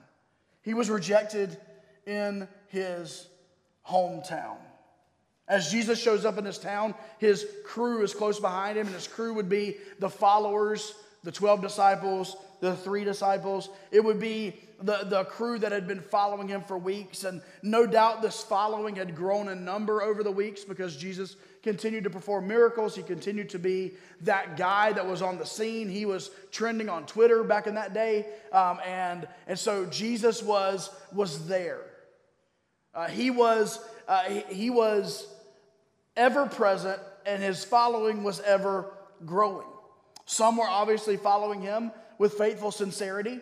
He 0.63 0.73
was 0.73 0.89
rejected 0.89 1.57
in 2.05 2.47
his 2.67 3.27
hometown. 3.87 4.57
As 5.47 5.71
Jesus 5.71 6.01
shows 6.01 6.25
up 6.25 6.37
in 6.37 6.43
his 6.43 6.57
town, 6.57 6.93
his 7.19 7.47
crew 7.63 8.03
is 8.03 8.13
close 8.13 8.37
behind 8.37 8.77
him, 8.77 8.85
and 8.87 8.95
his 8.95 9.07
crew 9.07 9.33
would 9.33 9.47
be 9.47 9.77
the 9.99 10.09
followers, 10.09 10.93
the 11.23 11.31
12 11.31 11.61
disciples, 11.61 12.35
the 12.59 12.75
three 12.75 13.03
disciples. 13.03 13.69
It 13.91 14.03
would 14.03 14.19
be 14.19 14.55
the, 14.81 15.05
the 15.05 15.23
crew 15.25 15.59
that 15.59 15.71
had 15.71 15.87
been 15.87 16.01
following 16.01 16.47
him 16.47 16.61
for 16.61 16.77
weeks. 16.77 17.23
And 17.23 17.41
no 17.61 17.85
doubt 17.85 18.21
this 18.21 18.43
following 18.43 18.95
had 18.95 19.15
grown 19.15 19.49
in 19.49 19.65
number 19.65 20.01
over 20.01 20.23
the 20.23 20.31
weeks 20.31 20.63
because 20.63 20.95
Jesus 20.95 21.35
continued 21.63 22.03
to 22.03 22.09
perform 22.09 22.47
miracles. 22.47 22.95
He 22.95 23.03
continued 23.03 23.49
to 23.49 23.59
be 23.59 23.93
that 24.21 24.57
guy 24.57 24.93
that 24.93 25.05
was 25.05 25.21
on 25.21 25.37
the 25.37 25.45
scene. 25.45 25.89
He 25.89 26.05
was 26.05 26.29
trending 26.51 26.89
on 26.89 27.05
Twitter 27.05 27.43
back 27.43 27.67
in 27.67 27.75
that 27.75 27.93
day. 27.93 28.25
Um, 28.51 28.79
and, 28.85 29.27
and 29.47 29.57
so 29.57 29.85
Jesus 29.85 30.41
was, 30.41 30.89
was 31.11 31.47
there. 31.47 31.81
Uh, 32.93 33.07
he 33.07 33.29
was, 33.29 33.79
uh, 34.07 34.23
he, 34.23 34.43
he 34.49 34.69
was 34.69 35.27
ever 36.15 36.47
present, 36.47 36.99
and 37.25 37.43
his 37.43 37.63
following 37.63 38.23
was 38.23 38.39
ever 38.39 38.91
growing. 39.25 39.67
Some 40.25 40.57
were 40.57 40.67
obviously 40.67 41.15
following 41.15 41.61
him 41.61 41.91
with 42.17 42.33
faithful 42.33 42.71
sincerity, 42.71 43.39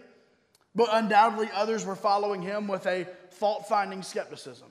but 0.74 0.89
undoubtedly 0.92 1.50
others 1.54 1.86
were 1.86 1.95
following 1.95 2.42
him 2.42 2.68
with 2.68 2.86
a 2.86 3.07
fault 3.31 3.68
finding 3.68 4.04
skepticism. 4.04 4.68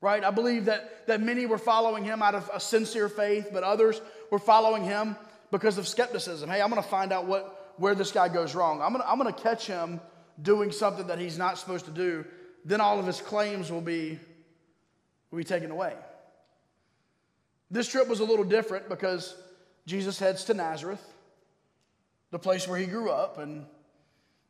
Right? 0.00 0.22
I 0.22 0.30
believe 0.30 0.66
that, 0.66 1.06
that 1.06 1.22
many 1.22 1.46
were 1.46 1.56
following 1.56 2.04
him 2.04 2.20
out 2.20 2.34
of 2.34 2.50
a 2.52 2.60
sincere 2.60 3.08
faith, 3.08 3.48
but 3.52 3.62
others 3.62 4.02
were 4.30 4.38
following 4.38 4.84
him 4.84 5.16
because 5.50 5.78
of 5.78 5.88
skepticism. 5.88 6.50
Hey, 6.50 6.60
I'm 6.60 6.68
going 6.68 6.82
to 6.82 6.88
find 6.88 7.10
out 7.10 7.24
what, 7.24 7.74
where 7.78 7.94
this 7.94 8.12
guy 8.12 8.28
goes 8.28 8.54
wrong. 8.54 8.82
I'm 8.82 8.92
going 8.92 9.04
I'm 9.06 9.18
to 9.24 9.42
catch 9.42 9.66
him 9.66 10.00
doing 10.42 10.72
something 10.72 11.06
that 11.06 11.18
he's 11.18 11.38
not 11.38 11.58
supposed 11.58 11.86
to 11.86 11.90
do. 11.90 12.24
Then 12.64 12.80
all 12.80 12.98
of 12.98 13.06
his 13.06 13.20
claims 13.20 13.70
will 13.70 13.80
be, 13.80 14.18
will 15.30 15.38
be 15.38 15.44
taken 15.44 15.70
away. 15.70 15.94
This 17.70 17.88
trip 17.88 18.08
was 18.08 18.20
a 18.20 18.24
little 18.24 18.44
different 18.44 18.88
because 18.88 19.34
Jesus 19.86 20.18
heads 20.18 20.44
to 20.44 20.54
Nazareth, 20.54 21.02
the 22.34 22.38
place 22.40 22.66
where 22.66 22.76
he 22.76 22.86
grew 22.86 23.10
up. 23.10 23.38
And 23.38 23.64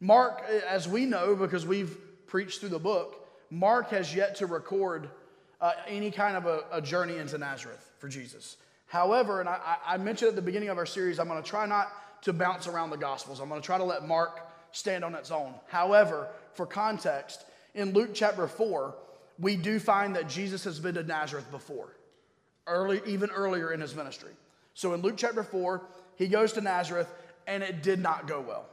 Mark, 0.01 0.43
as 0.67 0.89
we 0.89 1.05
know, 1.05 1.37
because 1.37 1.67
we've 1.67 1.95
preached 2.27 2.61
through 2.61 2.71
the 2.71 2.79
book, 2.79 3.29
Mark 3.51 3.91
has 3.91 4.15
yet 4.15 4.37
to 4.37 4.47
record 4.47 5.11
uh, 5.61 5.73
any 5.87 6.11
kind 6.11 6.35
of 6.35 6.47
a, 6.47 6.65
a, 6.73 6.81
journey 6.81 7.19
into 7.19 7.37
Nazareth 7.37 7.93
for 7.99 8.09
Jesus. 8.09 8.57
However, 8.87 9.41
and 9.41 9.51
I, 9.51 9.77
I 9.87 9.99
mentioned 9.99 10.31
at 10.31 10.35
the 10.35 10.41
beginning 10.41 10.71
of 10.71 10.79
our 10.79 10.87
series, 10.87 11.19
I'm 11.19 11.29
going 11.29 11.43
to 11.43 11.47
try 11.47 11.67
not 11.67 12.23
to 12.23 12.33
bounce 12.33 12.67
around 12.67 12.89
the 12.89 12.97
Gospels. 12.97 13.39
I'm 13.39 13.51
going 13.51 13.61
to 13.61 13.67
try 13.67 13.77
to 13.77 13.85
let 13.85 14.09
Mark 14.09 14.41
stand 14.73 15.05
on 15.05 15.15
its 15.15 15.31
own. 15.31 15.53
However, 15.67 16.29
for 16.55 16.65
context, 16.65 17.45
in 17.75 17.93
Luke 17.93 18.13
chapter 18.15 18.49
4, 18.49 18.95
we 19.39 19.57
do 19.57 19.79
find 19.79 20.17
that 20.17 20.27
Jesus 20.27 20.65
has 20.65 20.81
been 20.81 20.95
to 20.95 21.03
Nazareth 21.03 21.51
before 21.51 21.95
early, 22.67 23.03
even 23.05 23.29
earlier 23.29 23.73
in 23.73 23.81
his 23.83 23.95
ministry. 23.95 24.33
So 24.73 24.95
in 24.95 25.03
Luke 25.03 25.17
chapter 25.19 25.43
4, 25.43 25.83
he 26.17 26.29
goes 26.29 26.55
to 26.55 26.63
Nazareth 26.63 27.13
and 27.47 27.63
it 27.63 27.83
did 27.83 27.99
not 27.99 28.27
go 28.27 28.41
well. 28.41 28.67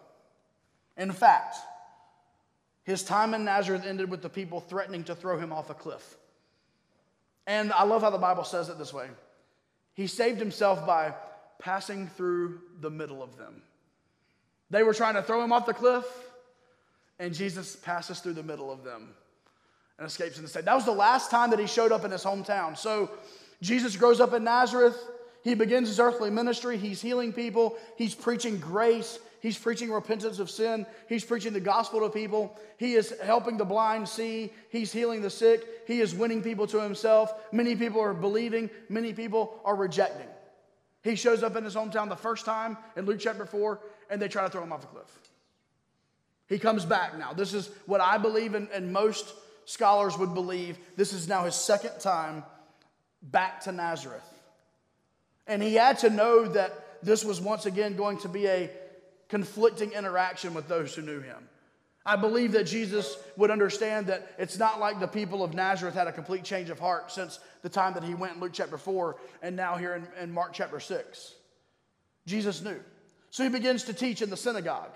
In 0.97 1.11
fact, 1.11 1.57
his 2.83 3.03
time 3.03 3.33
in 3.33 3.45
Nazareth 3.45 3.85
ended 3.85 4.09
with 4.09 4.21
the 4.21 4.29
people 4.29 4.59
threatening 4.59 5.03
to 5.05 5.15
throw 5.15 5.37
him 5.37 5.53
off 5.53 5.69
a 5.69 5.73
cliff. 5.73 6.17
And 7.47 7.71
I 7.73 7.83
love 7.83 8.01
how 8.01 8.09
the 8.09 8.17
Bible 8.17 8.43
says 8.43 8.69
it 8.69 8.77
this 8.77 8.93
way 8.93 9.07
He 9.93 10.07
saved 10.07 10.39
himself 10.39 10.85
by 10.85 11.13
passing 11.59 12.07
through 12.07 12.59
the 12.79 12.89
middle 12.89 13.21
of 13.21 13.37
them. 13.37 13.61
They 14.69 14.83
were 14.83 14.93
trying 14.93 15.15
to 15.15 15.23
throw 15.23 15.43
him 15.43 15.51
off 15.51 15.65
the 15.65 15.73
cliff, 15.73 16.05
and 17.19 17.33
Jesus 17.33 17.75
passes 17.75 18.19
through 18.19 18.33
the 18.33 18.43
middle 18.43 18.71
of 18.71 18.83
them 18.83 19.09
and 19.97 20.07
escapes 20.07 20.37
in 20.37 20.43
the 20.43 20.49
state. 20.49 20.65
That 20.65 20.75
was 20.75 20.85
the 20.85 20.91
last 20.91 21.29
time 21.29 21.51
that 21.51 21.59
he 21.59 21.67
showed 21.67 21.91
up 21.91 22.03
in 22.05 22.11
his 22.11 22.23
hometown. 22.23 22.77
So 22.77 23.11
Jesus 23.61 23.95
grows 23.95 24.19
up 24.19 24.33
in 24.33 24.43
Nazareth. 24.43 24.97
He 25.43 25.55
begins 25.55 25.88
his 25.88 26.00
earthly 26.00 26.29
ministry. 26.29 26.77
He's 26.77 27.01
healing 27.01 27.33
people. 27.33 27.77
He's 27.98 28.13
preaching 28.13 28.60
grace. 28.60 29.19
He's 29.41 29.57
preaching 29.57 29.91
repentance 29.91 30.38
of 30.38 30.51
sin. 30.51 30.86
He's 31.10 31.25
preaching 31.25 31.53
the 31.53 31.60
gospel 31.60 32.01
to 32.01 32.10
people. 32.10 32.60
He 32.77 32.93
is 32.93 33.13
helping 33.24 33.57
the 33.57 33.65
blind 33.65 34.07
see. 34.07 34.53
He's 34.69 34.91
healing 34.91 35.21
the 35.21 35.31
sick. 35.31 35.65
He 35.88 36.00
is 36.00 36.13
winning 36.13 36.43
people 36.43 36.67
to 36.67 36.79
himself. 36.79 37.33
Many 37.51 37.75
people 37.75 38.01
are 38.01 38.13
believing. 38.13 38.69
Many 38.88 39.13
people 39.13 39.60
are 39.65 39.75
rejecting. 39.75 40.27
He 41.03 41.15
shows 41.15 41.41
up 41.41 41.55
in 41.55 41.63
his 41.63 41.74
hometown 41.74 42.10
the 42.10 42.15
first 42.15 42.45
time 42.45 42.77
in 42.95 43.05
Luke 43.05 43.19
chapter 43.19 43.45
4, 43.45 43.79
and 44.12 44.21
they 44.21 44.27
try 44.27 44.43
to 44.43 44.50
throw 44.50 44.62
him 44.62 44.71
off 44.71 44.83
a 44.83 44.88
cliff. 44.88 45.19
He 46.48 46.60
comes 46.60 46.86
back 46.86 47.17
now. 47.17 47.33
This 47.33 47.55
is 47.55 47.71
what 47.88 48.01
I 48.01 48.19
believe, 48.19 48.53
and, 48.53 48.69
and 48.69 48.93
most 48.93 49.33
scholars 49.65 50.17
would 50.19 50.36
believe. 50.36 50.77
This 50.98 51.13
is 51.13 51.27
now 51.27 51.45
his 51.45 51.55
second 51.55 52.00
time 52.00 52.43
back 53.24 53.62
to 53.62 53.71
Nazareth. 53.71 54.30
And 55.51 55.62
he 55.62 55.74
had 55.74 56.00
to 56.00 56.10
know 56.10 56.48
that 56.48 57.03
this 57.03 57.25
was 57.25 57.41
once 57.41 57.65
again 57.65 57.98
going 57.98 58.20
to 58.20 58.29
be 58.29 58.48
a 58.48 58.70
conflicting 59.27 59.91
interaction 59.91 60.53
with 60.53 60.70
those 60.70 60.96
who 60.96 61.01
knew 61.01 61.20
him. 61.20 61.50
I 62.05 62.15
believe 62.15 62.53
that 62.53 62.63
Jesus 62.63 63.17
would 63.36 63.51
understand 63.51 64.08
that 64.08 64.34
it's 64.38 64.58
not 64.58 64.79
like 64.79 65.01
the 65.01 65.10
people 65.10 65.43
of 65.43 65.53
Nazareth 65.53 65.93
had 65.93 66.08
a 66.08 66.13
complete 66.13 66.46
change 66.46 66.70
of 66.70 66.79
heart 66.79 67.12
since 67.12 67.41
the 67.63 67.70
time 67.70 67.96
that 67.96 68.03
he 68.05 68.13
went 68.13 68.36
in 68.36 68.39
Luke 68.39 68.53
chapter 68.53 68.77
4 68.77 69.17
and 69.41 69.58
now 69.58 69.75
here 69.75 69.96
in, 69.96 70.08
in 70.24 70.31
Mark 70.31 70.53
chapter 70.53 70.79
6. 70.79 71.34
Jesus 72.25 72.62
knew. 72.62 72.79
So 73.29 73.43
he 73.43 73.50
begins 73.50 73.84
to 73.84 73.93
teach 73.93 74.22
in 74.22 74.29
the 74.29 74.38
synagogue. 74.38 74.93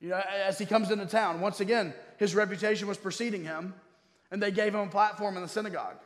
You 0.00 0.10
know, 0.10 0.22
as 0.46 0.58
he 0.60 0.64
comes 0.64 0.92
into 0.92 1.06
town, 1.06 1.40
once 1.40 1.58
again, 1.58 1.92
his 2.18 2.36
reputation 2.36 2.86
was 2.86 2.98
preceding 2.98 3.42
him, 3.42 3.74
and 4.30 4.40
they 4.40 4.52
gave 4.52 4.76
him 4.76 4.82
a 4.82 4.90
platform 4.90 5.34
in 5.34 5.42
the 5.42 5.48
synagogue. 5.48 5.96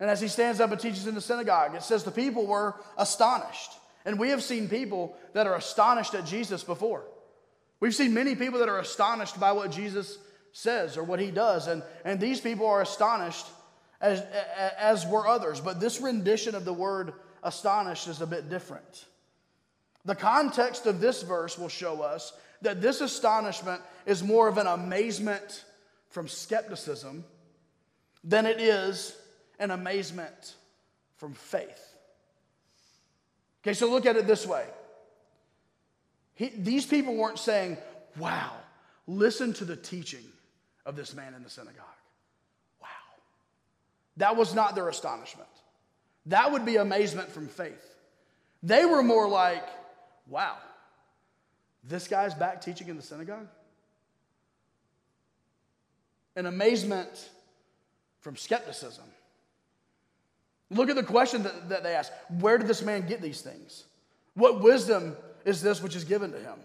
And 0.00 0.10
as 0.10 0.20
he 0.20 0.28
stands 0.28 0.60
up 0.60 0.70
and 0.72 0.80
teaches 0.80 1.06
in 1.06 1.14
the 1.14 1.20
synagogue, 1.20 1.74
it 1.74 1.82
says 1.82 2.04
the 2.04 2.10
people 2.10 2.46
were 2.46 2.74
astonished. 2.98 3.70
And 4.04 4.18
we 4.18 4.30
have 4.30 4.42
seen 4.42 4.68
people 4.68 5.16
that 5.32 5.46
are 5.46 5.54
astonished 5.54 6.14
at 6.14 6.26
Jesus 6.26 6.62
before. 6.62 7.04
We've 7.80 7.94
seen 7.94 8.14
many 8.14 8.34
people 8.34 8.58
that 8.58 8.68
are 8.68 8.78
astonished 8.78 9.38
by 9.38 9.52
what 9.52 9.70
Jesus 9.70 10.18
says 10.52 10.96
or 10.96 11.04
what 11.04 11.20
he 11.20 11.30
does. 11.30 11.68
And, 11.68 11.82
and 12.04 12.20
these 12.20 12.40
people 12.40 12.66
are 12.66 12.82
astonished 12.82 13.46
as, 14.00 14.20
as 14.78 15.06
were 15.06 15.26
others. 15.26 15.60
But 15.60 15.80
this 15.80 16.00
rendition 16.00 16.54
of 16.54 16.64
the 16.64 16.72
word 16.72 17.14
astonished 17.42 18.08
is 18.08 18.20
a 18.20 18.26
bit 18.26 18.50
different. 18.50 19.04
The 20.04 20.14
context 20.14 20.86
of 20.86 21.00
this 21.00 21.22
verse 21.22 21.58
will 21.58 21.68
show 21.68 22.02
us 22.02 22.32
that 22.62 22.82
this 22.82 23.00
astonishment 23.00 23.80
is 24.06 24.22
more 24.22 24.48
of 24.48 24.58
an 24.58 24.66
amazement 24.66 25.64
from 26.10 26.28
skepticism 26.28 27.24
than 28.22 28.46
it 28.46 28.60
is 28.60 29.16
an 29.58 29.70
amazement 29.70 30.54
from 31.16 31.34
faith. 31.34 31.94
Okay, 33.62 33.74
so 33.74 33.90
look 33.90 34.06
at 34.06 34.16
it 34.16 34.26
this 34.26 34.46
way. 34.46 34.66
He, 36.34 36.50
these 36.56 36.84
people 36.84 37.14
weren't 37.14 37.38
saying, 37.38 37.78
wow, 38.18 38.52
listen 39.06 39.52
to 39.54 39.64
the 39.64 39.76
teaching 39.76 40.24
of 40.84 40.96
this 40.96 41.14
man 41.14 41.34
in 41.34 41.42
the 41.42 41.50
synagogue. 41.50 41.84
Wow. 42.82 42.88
That 44.18 44.36
was 44.36 44.54
not 44.54 44.74
their 44.74 44.88
astonishment. 44.88 45.48
That 46.26 46.52
would 46.52 46.64
be 46.64 46.76
amazement 46.76 47.30
from 47.30 47.48
faith. 47.48 47.96
They 48.62 48.84
were 48.84 49.02
more 49.02 49.28
like, 49.28 49.66
wow, 50.28 50.56
this 51.82 52.08
guy's 52.08 52.34
back 52.34 52.60
teaching 52.62 52.88
in 52.88 52.96
the 52.96 53.02
synagogue? 53.02 53.46
An 56.36 56.46
amazement 56.46 57.30
from 58.20 58.36
skepticism. 58.36 59.04
Look 60.74 60.90
at 60.90 60.96
the 60.96 61.02
question 61.02 61.44
that, 61.44 61.68
that 61.68 61.82
they 61.82 61.94
ask 61.94 62.12
Where 62.40 62.58
did 62.58 62.66
this 62.66 62.82
man 62.82 63.06
get 63.06 63.22
these 63.22 63.40
things? 63.40 63.84
What 64.34 64.60
wisdom 64.60 65.16
is 65.44 65.62
this 65.62 65.82
which 65.82 65.96
is 65.96 66.04
given 66.04 66.32
to 66.32 66.38
him? 66.38 66.58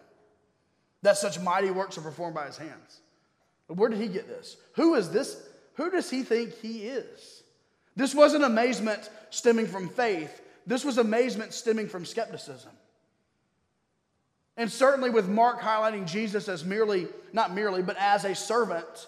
That 1.04 1.18
such 1.18 1.40
mighty 1.40 1.72
works 1.72 1.98
are 1.98 2.02
performed 2.02 2.36
by 2.36 2.48
his 2.48 2.58
hands. 2.58 3.00
Where 3.68 3.90
did 3.90 4.00
he 4.00 4.08
get 4.08 4.28
this? 4.28 4.58
Who 4.74 4.96
is 4.96 5.10
this? 5.10 5.42
Who 5.76 5.92
does 5.92 6.10
he 6.10 6.24
think 6.24 6.54
he 6.60 6.88
is? 6.88 7.44
This 7.96 8.16
wasn't 8.16 8.44
amazement 8.44 9.10
stemming 9.30 9.68
from 9.68 9.90
faith, 9.90 10.42
this 10.66 10.84
was 10.84 10.98
amazement 10.98 11.54
stemming 11.54 11.88
from 11.88 12.06
skepticism. 12.06 12.72
And 14.58 14.70
certainly 14.70 15.10
with 15.10 15.30
Mark 15.30 15.62
highlighting 15.62 16.06
Jesus 16.06 16.50
as 16.50 16.66
merely, 16.66 17.08
not 17.32 17.54
merely, 17.54 17.82
but 17.82 17.96
as 17.98 18.26
a 18.26 18.36
servant, 18.36 19.08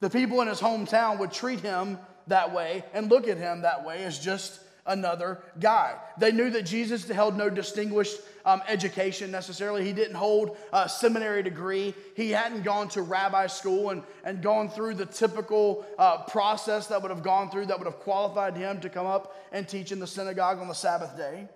the 0.00 0.08
people 0.08 0.40
in 0.40 0.48
his 0.48 0.60
hometown 0.60 1.18
would 1.18 1.32
treat 1.32 1.60
him 1.60 1.98
that 2.28 2.52
way 2.54 2.84
and 2.92 3.10
look 3.10 3.28
at 3.28 3.36
him 3.36 3.62
that 3.62 3.84
way 3.84 4.04
as 4.04 4.18
just 4.18 4.60
another 4.86 5.38
guy. 5.60 5.94
They 6.18 6.32
knew 6.32 6.50
that 6.50 6.62
Jesus 6.62 7.06
held 7.08 7.36
no 7.36 7.50
distinguished 7.50 8.16
um, 8.44 8.62
education 8.66 9.30
necessarily. 9.30 9.84
He 9.84 9.92
didn't 9.92 10.14
hold 10.14 10.56
a 10.72 10.88
seminary 10.88 11.42
degree. 11.42 11.94
He 12.16 12.30
hadn't 12.30 12.62
gone 12.62 12.88
to 12.90 13.02
rabbi 13.02 13.46
school 13.46 13.90
and, 13.90 14.02
and 14.24 14.42
gone 14.42 14.70
through 14.70 14.94
the 14.94 15.06
typical 15.06 15.86
uh, 15.98 16.22
process 16.22 16.86
that 16.86 17.02
would 17.02 17.10
have 17.10 17.22
gone 17.22 17.50
through 17.50 17.66
that 17.66 17.78
would 17.78 17.86
have 17.86 18.00
qualified 18.00 18.56
him 18.56 18.80
to 18.80 18.88
come 18.88 19.06
up 19.06 19.36
and 19.52 19.68
teach 19.68 19.92
in 19.92 20.00
the 20.00 20.06
synagogue 20.06 20.58
on 20.58 20.68
the 20.68 20.74
Sabbath 20.74 21.16
day. 21.16 21.46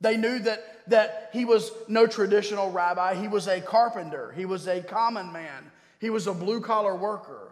They 0.00 0.16
knew 0.16 0.40
that, 0.40 0.64
that 0.88 1.30
he 1.32 1.44
was 1.44 1.70
no 1.86 2.06
traditional 2.06 2.72
rabbi. 2.72 3.14
He 3.14 3.28
was 3.28 3.46
a 3.46 3.60
carpenter. 3.60 4.32
He 4.36 4.46
was 4.46 4.66
a 4.66 4.80
common 4.80 5.32
man. 5.32 5.70
He 6.00 6.10
was 6.10 6.26
a 6.26 6.34
blue 6.34 6.60
collar 6.60 6.96
worker. 6.96 7.51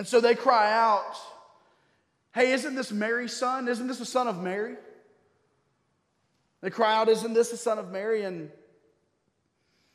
And 0.00 0.08
so 0.08 0.18
they 0.18 0.34
cry 0.34 0.72
out, 0.72 1.14
Hey, 2.32 2.52
isn't 2.52 2.74
this 2.74 2.90
Mary's 2.90 3.36
son? 3.36 3.68
Isn't 3.68 3.86
this 3.86 3.98
the 3.98 4.06
son 4.06 4.28
of 4.28 4.42
Mary? 4.42 4.76
They 6.62 6.70
cry 6.70 6.94
out, 6.94 7.10
Isn't 7.10 7.34
this 7.34 7.50
the 7.50 7.58
son 7.58 7.78
of 7.78 7.92
Mary? 7.92 8.22
And 8.22 8.50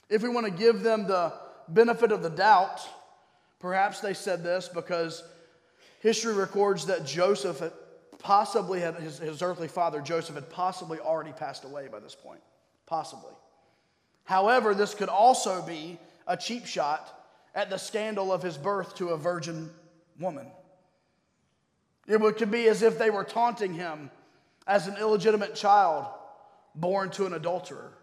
if 0.08 0.22
we 0.22 0.30
want 0.30 0.46
to 0.46 0.52
give 0.52 0.84
them 0.84 1.08
the 1.08 1.34
benefit 1.68 2.12
of 2.12 2.22
the 2.22 2.30
doubt, 2.30 2.88
perhaps 3.58 4.00
they 4.00 4.14
said 4.14 4.44
this 4.44 4.68
because 4.68 5.24
history 6.02 6.36
records 6.36 6.86
that 6.86 7.08
Joseph 7.08 7.64
possibly 8.20 8.82
had 8.82 8.94
his, 8.98 9.18
his 9.18 9.42
earthly 9.42 9.68
father, 9.68 10.02
Joseph, 10.02 10.36
had 10.36 10.52
possibly 10.52 11.00
already 11.00 11.32
passed 11.32 11.64
away 11.64 11.88
by 11.92 12.00
this 12.00 12.14
point. 12.14 12.42
Possibly. 12.86 13.34
However, 14.26 14.76
this 14.76 14.94
could 14.94 15.10
also 15.10 15.64
be 15.64 15.98
a 16.28 16.38
cheap 16.38 16.68
shot 16.68 17.12
at 17.56 17.72
the 17.72 17.78
scandal 17.78 18.32
of 18.32 18.44
his 18.44 18.56
birth 18.56 18.94
to 18.98 19.10
a 19.10 19.18
virgin 19.18 19.72
woman. 20.20 20.48
It 22.08 22.38
could 22.38 22.52
be 22.52 22.68
as 22.68 22.82
if 22.82 22.98
they 22.98 23.10
were 23.10 23.24
taunting 23.24 23.74
him 23.74 24.12
as 24.68 24.88
an 24.88 24.98
illegitimate 24.98 25.56
child 25.56 26.08
born 26.76 27.10
to 27.12 27.26
an 27.26 27.34
adulterer. 27.34 27.94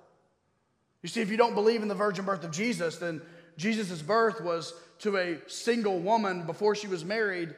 You 1.02 1.08
see, 1.08 1.20
if 1.20 1.30
you 1.30 1.36
don't 1.36 1.54
believe 1.54 1.82
in 1.82 1.88
the 1.88 1.94
virgin 1.94 2.24
birth 2.24 2.44
of 2.44 2.50
Jesus, 2.52 2.96
then 2.96 3.20
Jesus' 3.56 4.00
birth 4.00 4.40
was 4.40 4.72
to 5.00 5.16
a 5.16 5.38
single 5.48 5.98
woman 5.98 6.46
before 6.46 6.74
she 6.74 6.86
was 6.86 7.04
married. 7.04 7.54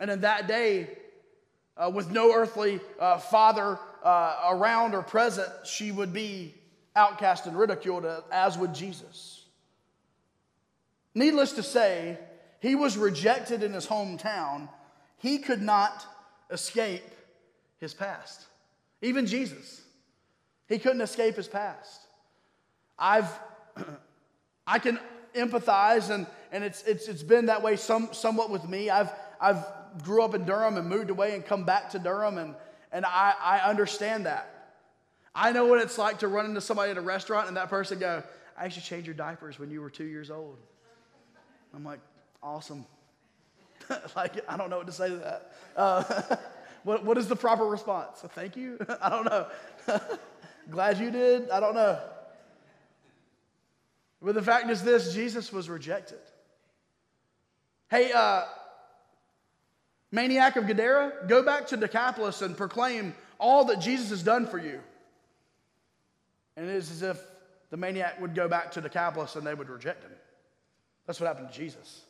And 0.00 0.10
in 0.10 0.20
that 0.20 0.46
day, 0.46 0.90
uh, 1.76 1.90
with 1.92 2.10
no 2.10 2.34
earthly 2.34 2.80
uh, 3.00 3.18
father 3.18 3.78
uh, 4.04 4.50
around 4.50 4.94
or 4.94 5.02
present, 5.02 5.48
she 5.64 5.90
would 5.90 6.12
be 6.12 6.54
outcast 6.94 7.46
and 7.46 7.58
ridiculed, 7.58 8.04
uh, 8.04 8.20
as 8.30 8.56
would 8.58 8.74
Jesus. 8.74 9.44
Needless 11.14 11.52
to 11.52 11.62
say, 11.62 12.18
he 12.62 12.74
was 12.74 12.96
rejected 12.96 13.62
in 13.62 13.74
his 13.74 13.86
hometown 13.86 14.68
he 15.22 15.38
could 15.38 15.62
not 15.62 16.04
escape 16.50 17.04
his 17.78 17.94
past. 17.94 18.44
Even 19.02 19.24
Jesus, 19.24 19.80
he 20.68 20.80
couldn't 20.80 21.00
escape 21.00 21.36
his 21.36 21.46
past. 21.46 22.00
I've, 22.98 23.30
I 24.66 24.80
can 24.80 24.98
empathize, 25.36 26.10
and, 26.10 26.26
and 26.50 26.64
it's, 26.64 26.82
it's, 26.82 27.06
it's 27.06 27.22
been 27.22 27.46
that 27.46 27.62
way 27.62 27.76
some, 27.76 28.08
somewhat 28.12 28.50
with 28.50 28.68
me. 28.68 28.90
I've, 28.90 29.12
I've 29.40 29.64
grew 30.02 30.22
up 30.22 30.34
in 30.34 30.44
Durham 30.44 30.76
and 30.76 30.88
moved 30.88 31.10
away 31.10 31.36
and 31.36 31.46
come 31.46 31.64
back 31.64 31.90
to 31.90 32.00
Durham, 32.00 32.36
and, 32.36 32.56
and 32.90 33.06
I, 33.06 33.34
I 33.40 33.58
understand 33.70 34.26
that. 34.26 34.48
I 35.36 35.52
know 35.52 35.66
what 35.66 35.80
it's 35.80 35.98
like 35.98 36.18
to 36.18 36.28
run 36.28 36.46
into 36.46 36.60
somebody 36.60 36.90
at 36.90 36.98
a 36.98 37.02
restaurant 37.02 37.46
and 37.46 37.56
that 37.56 37.70
person 37.70 38.00
go, 38.00 38.24
I 38.58 38.64
used 38.64 38.76
to 38.76 38.84
change 38.84 39.06
your 39.06 39.14
diapers 39.14 39.58
when 39.60 39.70
you 39.70 39.80
were 39.80 39.88
two 39.88 40.04
years 40.04 40.32
old. 40.32 40.58
I'm 41.74 41.84
like, 41.84 42.00
awesome. 42.42 42.84
like, 44.16 44.40
I 44.48 44.56
don't 44.56 44.70
know 44.70 44.78
what 44.78 44.86
to 44.86 44.92
say 44.92 45.08
to 45.08 45.16
that. 45.16 45.52
Uh, 45.76 46.36
what, 46.84 47.04
what 47.04 47.18
is 47.18 47.28
the 47.28 47.36
proper 47.36 47.64
response? 47.64 48.24
Thank 48.34 48.56
you? 48.56 48.78
I 49.02 49.08
don't 49.08 49.24
know. 49.24 49.46
Glad 50.70 50.98
you 50.98 51.10
did? 51.10 51.50
I 51.50 51.60
don't 51.60 51.74
know. 51.74 51.98
But 54.20 54.34
the 54.34 54.42
fact 54.42 54.70
is 54.70 54.82
this 54.82 55.12
Jesus 55.12 55.52
was 55.52 55.68
rejected. 55.68 56.20
Hey, 57.90 58.12
uh, 58.12 58.44
maniac 60.12 60.56
of 60.56 60.66
Gadara, 60.66 61.26
go 61.26 61.42
back 61.42 61.66
to 61.68 61.76
Decapolis 61.76 62.40
and 62.40 62.56
proclaim 62.56 63.14
all 63.38 63.64
that 63.66 63.80
Jesus 63.80 64.10
has 64.10 64.22
done 64.22 64.46
for 64.46 64.58
you. 64.58 64.80
And 66.56 66.68
it 66.68 66.76
is 66.76 66.90
as 66.90 67.02
if 67.02 67.20
the 67.70 67.76
maniac 67.76 68.20
would 68.20 68.34
go 68.34 68.46
back 68.46 68.72
to 68.72 68.80
Decapolis 68.80 69.34
and 69.34 69.46
they 69.46 69.54
would 69.54 69.68
reject 69.68 70.04
him. 70.04 70.12
That's 71.06 71.20
what 71.20 71.26
happened 71.26 71.50
to 71.50 71.58
Jesus. 71.58 72.02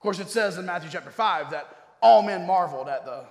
Of 0.00 0.02
course, 0.02 0.18
it 0.18 0.30
says 0.30 0.56
in 0.56 0.64
Matthew 0.64 0.88
chapter 0.90 1.10
5 1.10 1.50
that 1.50 1.76
all 2.00 2.22
men 2.22 2.46
marveled 2.46 2.88
at 2.88 3.04
the 3.04 3.26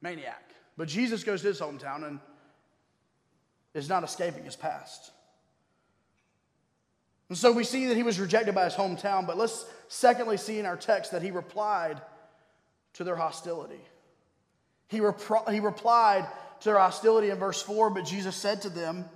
maniac. 0.00 0.54
But 0.76 0.86
Jesus 0.86 1.24
goes 1.24 1.40
to 1.42 1.48
his 1.48 1.60
hometown 1.60 2.06
and 2.06 2.20
is 3.74 3.88
not 3.88 4.04
escaping 4.04 4.44
his 4.44 4.54
past. 4.54 5.10
And 7.28 7.36
so 7.36 7.50
we 7.50 7.64
see 7.64 7.86
that 7.86 7.96
he 7.96 8.04
was 8.04 8.20
rejected 8.20 8.54
by 8.54 8.66
his 8.66 8.74
hometown, 8.74 9.26
but 9.26 9.36
let's 9.36 9.66
secondly 9.88 10.36
see 10.36 10.60
in 10.60 10.64
our 10.64 10.76
text 10.76 11.10
that 11.10 11.22
he 11.22 11.32
replied 11.32 12.00
to 12.92 13.02
their 13.02 13.16
hostility. 13.16 13.80
He, 14.86 14.98
he 14.98 15.60
replied 15.60 16.28
to 16.60 16.68
their 16.68 16.78
hostility 16.78 17.30
in 17.30 17.38
verse 17.38 17.60
4. 17.60 17.90
But 17.90 18.04
Jesus 18.04 18.36
said 18.36 18.62
to 18.62 18.70
them, 18.70 19.06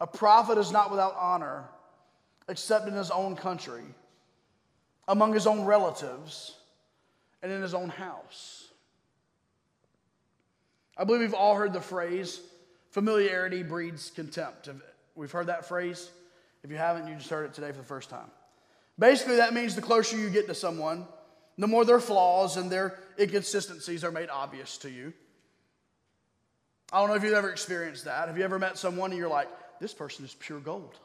A 0.00 0.08
prophet 0.08 0.58
is 0.58 0.72
not 0.72 0.90
without 0.90 1.14
honor 1.16 1.68
except 2.48 2.88
in 2.88 2.94
his 2.94 3.12
own 3.12 3.36
country, 3.36 3.84
among 5.08 5.32
his 5.32 5.46
own 5.46 5.64
relatives, 5.64 6.56
and 7.42 7.50
in 7.50 7.62
his 7.62 7.74
own 7.74 7.88
house. 7.88 8.68
I 10.96 11.04
believe 11.04 11.22
we've 11.22 11.34
all 11.34 11.54
heard 11.54 11.72
the 11.72 11.80
phrase, 11.80 12.40
familiarity 12.90 13.62
breeds 13.62 14.10
contempt. 14.14 14.68
We've 15.14 15.32
heard 15.32 15.46
that 15.46 15.66
phrase. 15.66 16.10
If 16.62 16.70
you 16.70 16.76
haven't, 16.76 17.08
you 17.08 17.14
just 17.14 17.30
heard 17.30 17.46
it 17.46 17.54
today 17.54 17.72
for 17.72 17.78
the 17.78 17.84
first 17.84 18.10
time. 18.10 18.30
Basically, 18.98 19.36
that 19.36 19.54
means 19.54 19.74
the 19.74 19.80
closer 19.80 20.18
you 20.18 20.28
get 20.28 20.46
to 20.48 20.54
someone, 20.54 21.06
the 21.56 21.66
more 21.66 21.86
their 21.86 22.00
flaws 22.00 22.58
and 22.58 22.70
their 22.70 22.98
inconsistencies 23.18 24.04
are 24.04 24.10
made 24.10 24.28
obvious 24.28 24.76
to 24.78 24.90
you. 24.90 25.14
I 26.92 27.00
don't 27.00 27.08
know 27.08 27.14
if 27.14 27.22
you've 27.22 27.32
ever 27.32 27.50
experienced 27.50 28.04
that. 28.04 28.28
Have 28.28 28.36
you 28.36 28.44
ever 28.44 28.58
met 28.58 28.76
someone 28.76 29.10
and 29.10 29.18
you're 29.18 29.30
like, 29.30 29.48
this 29.80 29.94
person 29.94 30.24
is 30.24 30.34
pure 30.38 30.60
gold? 30.60 30.98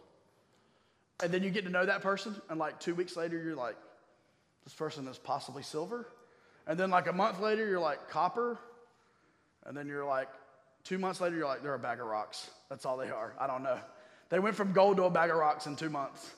And 1.23 1.31
then 1.31 1.43
you 1.43 1.49
get 1.49 1.63
to 1.63 1.69
know 1.69 1.85
that 1.85 2.01
person, 2.01 2.35
and 2.49 2.59
like 2.59 2.81
two 2.81 2.95
weeks 2.95 3.15
later, 3.15 3.41
you're 3.41 3.55
like, 3.55 3.77
this 4.65 4.73
person 4.73 5.07
is 5.07 5.17
possibly 5.17 5.63
silver. 5.63 6.05
And 6.67 6.77
then 6.77 6.89
like 6.89 7.07
a 7.07 7.13
month 7.13 7.39
later, 7.39 7.65
you're 7.65 7.79
like, 7.79 8.09
copper. 8.09 8.59
And 9.65 9.77
then 9.77 9.87
you're 9.87 10.05
like, 10.05 10.27
two 10.83 10.97
months 10.97 11.21
later, 11.21 11.37
you're 11.37 11.47
like, 11.47 11.63
they're 11.63 11.75
a 11.75 11.79
bag 11.79 11.99
of 11.99 12.07
rocks. 12.07 12.49
That's 12.69 12.85
all 12.85 12.97
they 12.97 13.09
are. 13.09 13.33
I 13.39 13.47
don't 13.47 13.63
know. 13.63 13.79
They 14.29 14.39
went 14.39 14.55
from 14.55 14.73
gold 14.73 14.97
to 14.97 15.03
a 15.03 15.09
bag 15.09 15.29
of 15.29 15.37
rocks 15.37 15.67
in 15.67 15.75
two 15.75 15.89
months. 15.89 16.29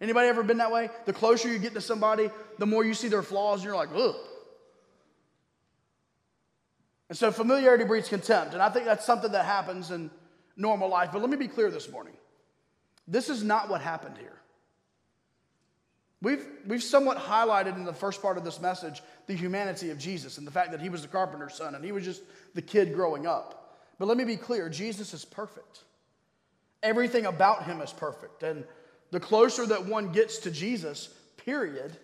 Anybody 0.00 0.28
ever 0.28 0.42
been 0.42 0.58
that 0.58 0.72
way? 0.72 0.90
The 1.06 1.12
closer 1.12 1.48
you 1.48 1.58
get 1.58 1.74
to 1.74 1.80
somebody, 1.80 2.30
the 2.58 2.66
more 2.66 2.84
you 2.84 2.92
see 2.92 3.08
their 3.08 3.22
flaws, 3.22 3.60
and 3.60 3.66
you're 3.66 3.76
like, 3.76 3.90
ugh. 3.94 4.16
And 7.08 7.16
so 7.16 7.30
familiarity 7.30 7.84
breeds 7.84 8.08
contempt. 8.08 8.54
And 8.54 8.62
I 8.62 8.68
think 8.68 8.84
that's 8.84 9.04
something 9.04 9.32
that 9.32 9.44
happens 9.44 9.90
in 9.90 10.10
normal 10.56 10.88
life. 10.88 11.10
But 11.12 11.20
let 11.20 11.30
me 11.30 11.36
be 11.36 11.48
clear 11.48 11.70
this 11.70 11.90
morning. 11.90 12.14
This 13.06 13.28
is 13.28 13.42
not 13.42 13.68
what 13.68 13.80
happened 13.80 14.16
here. 14.18 14.41
We've, 16.22 16.46
we've 16.68 16.82
somewhat 16.82 17.18
highlighted 17.18 17.74
in 17.76 17.84
the 17.84 17.92
first 17.92 18.22
part 18.22 18.38
of 18.38 18.44
this 18.44 18.60
message 18.60 19.02
the 19.26 19.34
humanity 19.34 19.90
of 19.90 19.98
Jesus 19.98 20.38
and 20.38 20.46
the 20.46 20.52
fact 20.52 20.70
that 20.70 20.80
he 20.80 20.88
was 20.88 21.02
the 21.02 21.08
carpenter's 21.08 21.54
son 21.54 21.74
and 21.74 21.84
he 21.84 21.90
was 21.90 22.04
just 22.04 22.22
the 22.54 22.62
kid 22.62 22.94
growing 22.94 23.26
up. 23.26 23.76
But 23.98 24.06
let 24.06 24.16
me 24.16 24.24
be 24.24 24.36
clear 24.36 24.68
Jesus 24.68 25.12
is 25.14 25.24
perfect. 25.24 25.80
Everything 26.82 27.26
about 27.26 27.64
him 27.64 27.80
is 27.80 27.92
perfect. 27.92 28.44
And 28.44 28.64
the 29.10 29.20
closer 29.20 29.66
that 29.66 29.86
one 29.86 30.12
gets 30.12 30.38
to 30.38 30.50
Jesus, 30.50 31.08
period, 31.36 31.96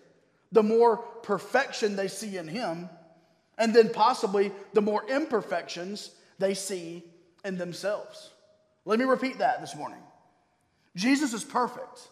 the 0.51 0.63
more 0.63 0.97
perfection 0.97 1.95
they 1.95 2.07
see 2.07 2.37
in 2.37 2.47
him, 2.47 2.89
and 3.57 3.73
then 3.73 3.89
possibly 3.89 4.51
the 4.73 4.81
more 4.81 5.09
imperfections 5.09 6.11
they 6.39 6.53
see 6.53 7.03
in 7.45 7.57
themselves. 7.57 8.31
Let 8.85 8.99
me 8.99 9.05
repeat 9.05 9.39
that 9.39 9.61
this 9.61 9.75
morning. 9.75 9.99
Jesus 10.95 11.33
is 11.33 11.43
perfect. 11.43 12.09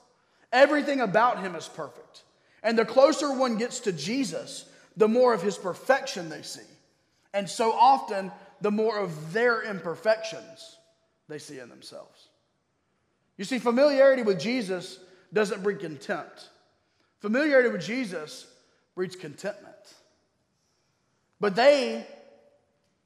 Everything 0.51 1.01
about 1.01 1.42
him 1.42 1.56
is 1.56 1.68
perfect. 1.68 2.24
And 2.63 2.77
the 2.77 2.86
closer 2.86 3.34
one 3.34 3.58
gets 3.58 3.82
to 3.82 3.92
Jesus, 3.92 4.66
the 4.96 5.08
more 5.08 5.34
of 5.34 5.42
his 5.42 5.58
perfection 5.58 6.30
they 6.30 6.42
see. 6.42 6.62
And 7.34 7.50
so 7.50 7.72
often, 7.72 8.32
the 8.62 8.72
more 8.72 8.98
of 8.98 9.34
their 9.34 9.62
imperfections 9.62 10.77
they 11.27 11.38
see 11.38 11.60
in 11.60 11.70
themselves. 11.70 12.30
You 13.38 13.46
see, 13.46 13.60
familiarity 13.60 14.24
with 14.24 14.39
Jesus 14.39 15.00
doesn't 15.32 15.62
breed 15.62 15.80
contempt, 15.80 16.50
familiarity 17.20 17.70
with 17.70 17.82
Jesus 17.82 18.48
breeds 18.96 19.16
contentment. 19.16 19.75
But 21.39 21.56
they 21.56 22.08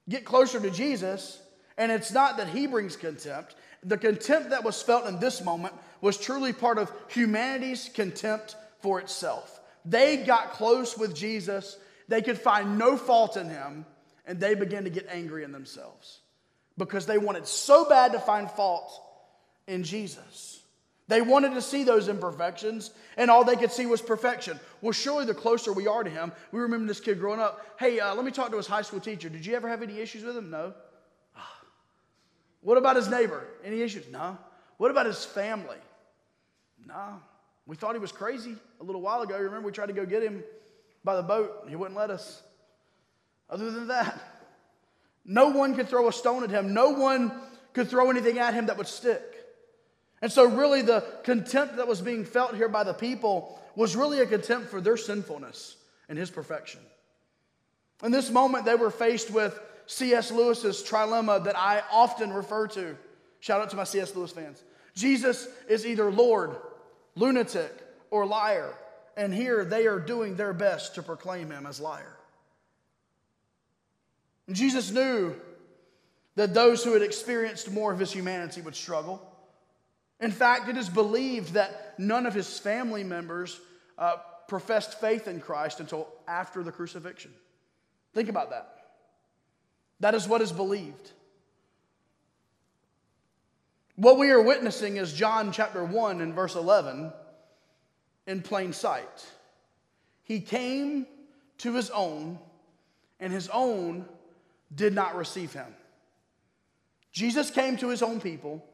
get 0.07 0.23
closer 0.23 0.59
to 0.59 0.69
Jesus, 0.69 1.41
and 1.77 1.91
it's 1.91 2.13
not 2.13 2.37
that 2.37 2.47
he 2.47 2.67
brings 2.67 2.95
contempt, 2.95 3.55
the 3.83 3.97
contempt 3.97 4.51
that 4.51 4.63
was 4.63 4.81
felt 4.81 5.07
in 5.07 5.19
this 5.19 5.43
moment 5.43 5.73
was 6.01 6.17
truly 6.17 6.51
part 6.51 6.77
of 6.77 6.91
humanity's 7.07 7.89
contempt 7.93 8.55
for 8.79 8.99
itself. 8.99 9.59
They 9.85 10.17
got 10.17 10.53
close 10.53 10.97
with 10.97 11.15
Jesus, 11.15 11.77
they 12.07 12.21
could 12.21 12.37
find 12.37 12.77
no 12.77 12.97
fault 12.97 13.37
in 13.37 13.49
him, 13.49 13.85
and 14.25 14.39
they 14.39 14.55
began 14.55 14.83
to 14.83 14.89
get 14.89 15.07
angry 15.09 15.43
in 15.43 15.51
themselves 15.51 16.19
because 16.77 17.05
they 17.05 17.17
wanted 17.17 17.47
so 17.47 17.87
bad 17.87 18.11
to 18.13 18.19
find 18.19 18.49
fault 18.49 18.91
in 19.67 19.83
Jesus. 19.83 20.59
They 21.07 21.21
wanted 21.21 21.53
to 21.55 21.61
see 21.61 21.83
those 21.83 22.07
imperfections, 22.07 22.91
and 23.17 23.29
all 23.29 23.43
they 23.43 23.55
could 23.55 23.71
see 23.71 23.85
was 23.85 24.01
perfection. 24.01 24.59
Well, 24.81 24.93
surely 24.93 25.25
the 25.25 25.33
closer 25.33 25.73
we 25.73 25.87
are 25.87 26.03
to 26.03 26.09
him, 26.09 26.31
we 26.51 26.61
remember 26.61 26.87
this 26.87 27.01
kid 27.01 27.19
growing 27.19 27.39
up. 27.39 27.75
Hey, 27.77 27.99
uh, 27.99 28.15
let 28.15 28.23
me 28.23 28.31
talk 28.31 28.51
to 28.51 28.57
his 28.57 28.67
high 28.67 28.83
school 28.83 29.01
teacher. 29.01 29.27
Did 29.27 29.45
you 29.45 29.55
ever 29.55 29.67
have 29.67 29.81
any 29.81 29.99
issues 29.99 30.23
with 30.23 30.37
him? 30.37 30.49
No. 30.49 30.73
What 32.61 32.77
about 32.77 32.95
his 32.95 33.09
neighbor? 33.09 33.43
Any 33.63 33.81
issues? 33.81 34.05
No. 34.11 34.37
What 34.77 34.91
about 34.91 35.05
his 35.05 35.25
family? 35.25 35.77
No. 36.85 37.19
We 37.65 37.75
thought 37.75 37.93
he 37.93 37.99
was 37.99 38.11
crazy 38.11 38.55
a 38.79 38.83
little 38.83 39.01
while 39.01 39.21
ago. 39.21 39.37
Remember, 39.37 39.67
we 39.67 39.71
tried 39.71 39.87
to 39.87 39.93
go 39.93 40.05
get 40.05 40.23
him 40.23 40.43
by 41.03 41.15
the 41.15 41.23
boat, 41.23 41.65
he 41.67 41.75
wouldn't 41.75 41.97
let 41.97 42.11
us. 42.11 42.41
Other 43.49 43.71
than 43.71 43.87
that, 43.87 44.19
no 45.25 45.49
one 45.49 45.75
could 45.75 45.89
throw 45.89 46.07
a 46.07 46.13
stone 46.13 46.43
at 46.43 46.49
him, 46.49 46.73
no 46.73 46.91
one 46.91 47.31
could 47.73 47.89
throw 47.89 48.09
anything 48.09 48.39
at 48.39 48.53
him 48.53 48.67
that 48.67 48.77
would 48.77 48.87
stick. 48.87 49.23
And 50.21 50.31
so, 50.31 50.45
really, 50.45 50.83
the 50.83 51.03
contempt 51.23 51.77
that 51.77 51.87
was 51.87 52.01
being 52.01 52.25
felt 52.25 52.55
here 52.55 52.69
by 52.69 52.83
the 52.83 52.93
people 52.93 53.59
was 53.75 53.95
really 53.95 54.19
a 54.19 54.27
contempt 54.27 54.69
for 54.69 54.79
their 54.79 54.97
sinfulness 54.97 55.77
and 56.09 56.17
his 56.17 56.29
perfection. 56.29 56.81
In 58.03 58.11
this 58.11 58.29
moment, 58.29 58.65
they 58.65 58.75
were 58.75 58.91
faced 58.91 59.31
with 59.31 59.59
C.S. 59.87 60.31
Lewis's 60.31 60.83
trilemma 60.83 61.43
that 61.45 61.57
I 61.57 61.81
often 61.91 62.31
refer 62.31 62.67
to. 62.67 62.95
Shout 63.39 63.61
out 63.61 63.71
to 63.71 63.75
my 63.75 63.83
C.S. 63.83 64.15
Lewis 64.15 64.31
fans. 64.31 64.61
Jesus 64.95 65.47
is 65.67 65.85
either 65.85 66.11
Lord, 66.11 66.55
lunatic, 67.15 67.71
or 68.09 68.25
liar. 68.25 68.73
And 69.17 69.33
here 69.33 69.65
they 69.65 69.87
are 69.87 69.99
doing 69.99 70.35
their 70.35 70.53
best 70.53 70.95
to 70.95 71.03
proclaim 71.03 71.51
him 71.51 71.65
as 71.65 71.79
liar. 71.79 72.17
And 74.47 74.55
Jesus 74.55 74.91
knew 74.91 75.35
that 76.35 76.53
those 76.53 76.83
who 76.83 76.93
had 76.93 77.01
experienced 77.01 77.71
more 77.71 77.91
of 77.91 77.99
his 77.99 78.11
humanity 78.11 78.61
would 78.61 78.75
struggle. 78.75 79.21
In 80.19 80.31
fact, 80.31 80.69
it 80.69 80.77
is 80.77 80.87
believed 80.87 81.53
that 81.53 81.95
none 81.97 82.25
of 82.25 82.33
his 82.33 82.59
family 82.59 83.03
members 83.03 83.59
uh, 83.97 84.17
professed 84.47 84.99
faith 84.99 85.27
in 85.27 85.39
Christ 85.39 85.79
until 85.79 86.07
after 86.27 86.63
the 86.63 86.71
crucifixion. 86.71 87.31
Think 88.13 88.29
about 88.29 88.49
that. 88.49 88.75
That 89.99 90.15
is 90.15 90.27
what 90.27 90.41
is 90.41 90.51
believed. 90.51 91.11
What 94.01 94.17
we 94.17 94.31
are 94.31 94.41
witnessing 94.41 94.97
is 94.97 95.13
John 95.13 95.51
chapter 95.51 95.85
1 95.85 96.21
and 96.21 96.33
verse 96.33 96.55
11 96.55 97.13
in 98.25 98.41
plain 98.41 98.73
sight. 98.73 99.31
He 100.23 100.39
came 100.39 101.05
to 101.59 101.75
his 101.75 101.91
own, 101.91 102.39
and 103.19 103.31
his 103.31 103.47
own 103.49 104.05
did 104.73 104.95
not 104.95 105.15
receive 105.15 105.53
him. 105.53 105.67
Jesus 107.11 107.51
came 107.51 107.77
to 107.77 107.89
his 107.89 108.01
own 108.01 108.19
people, 108.19 108.65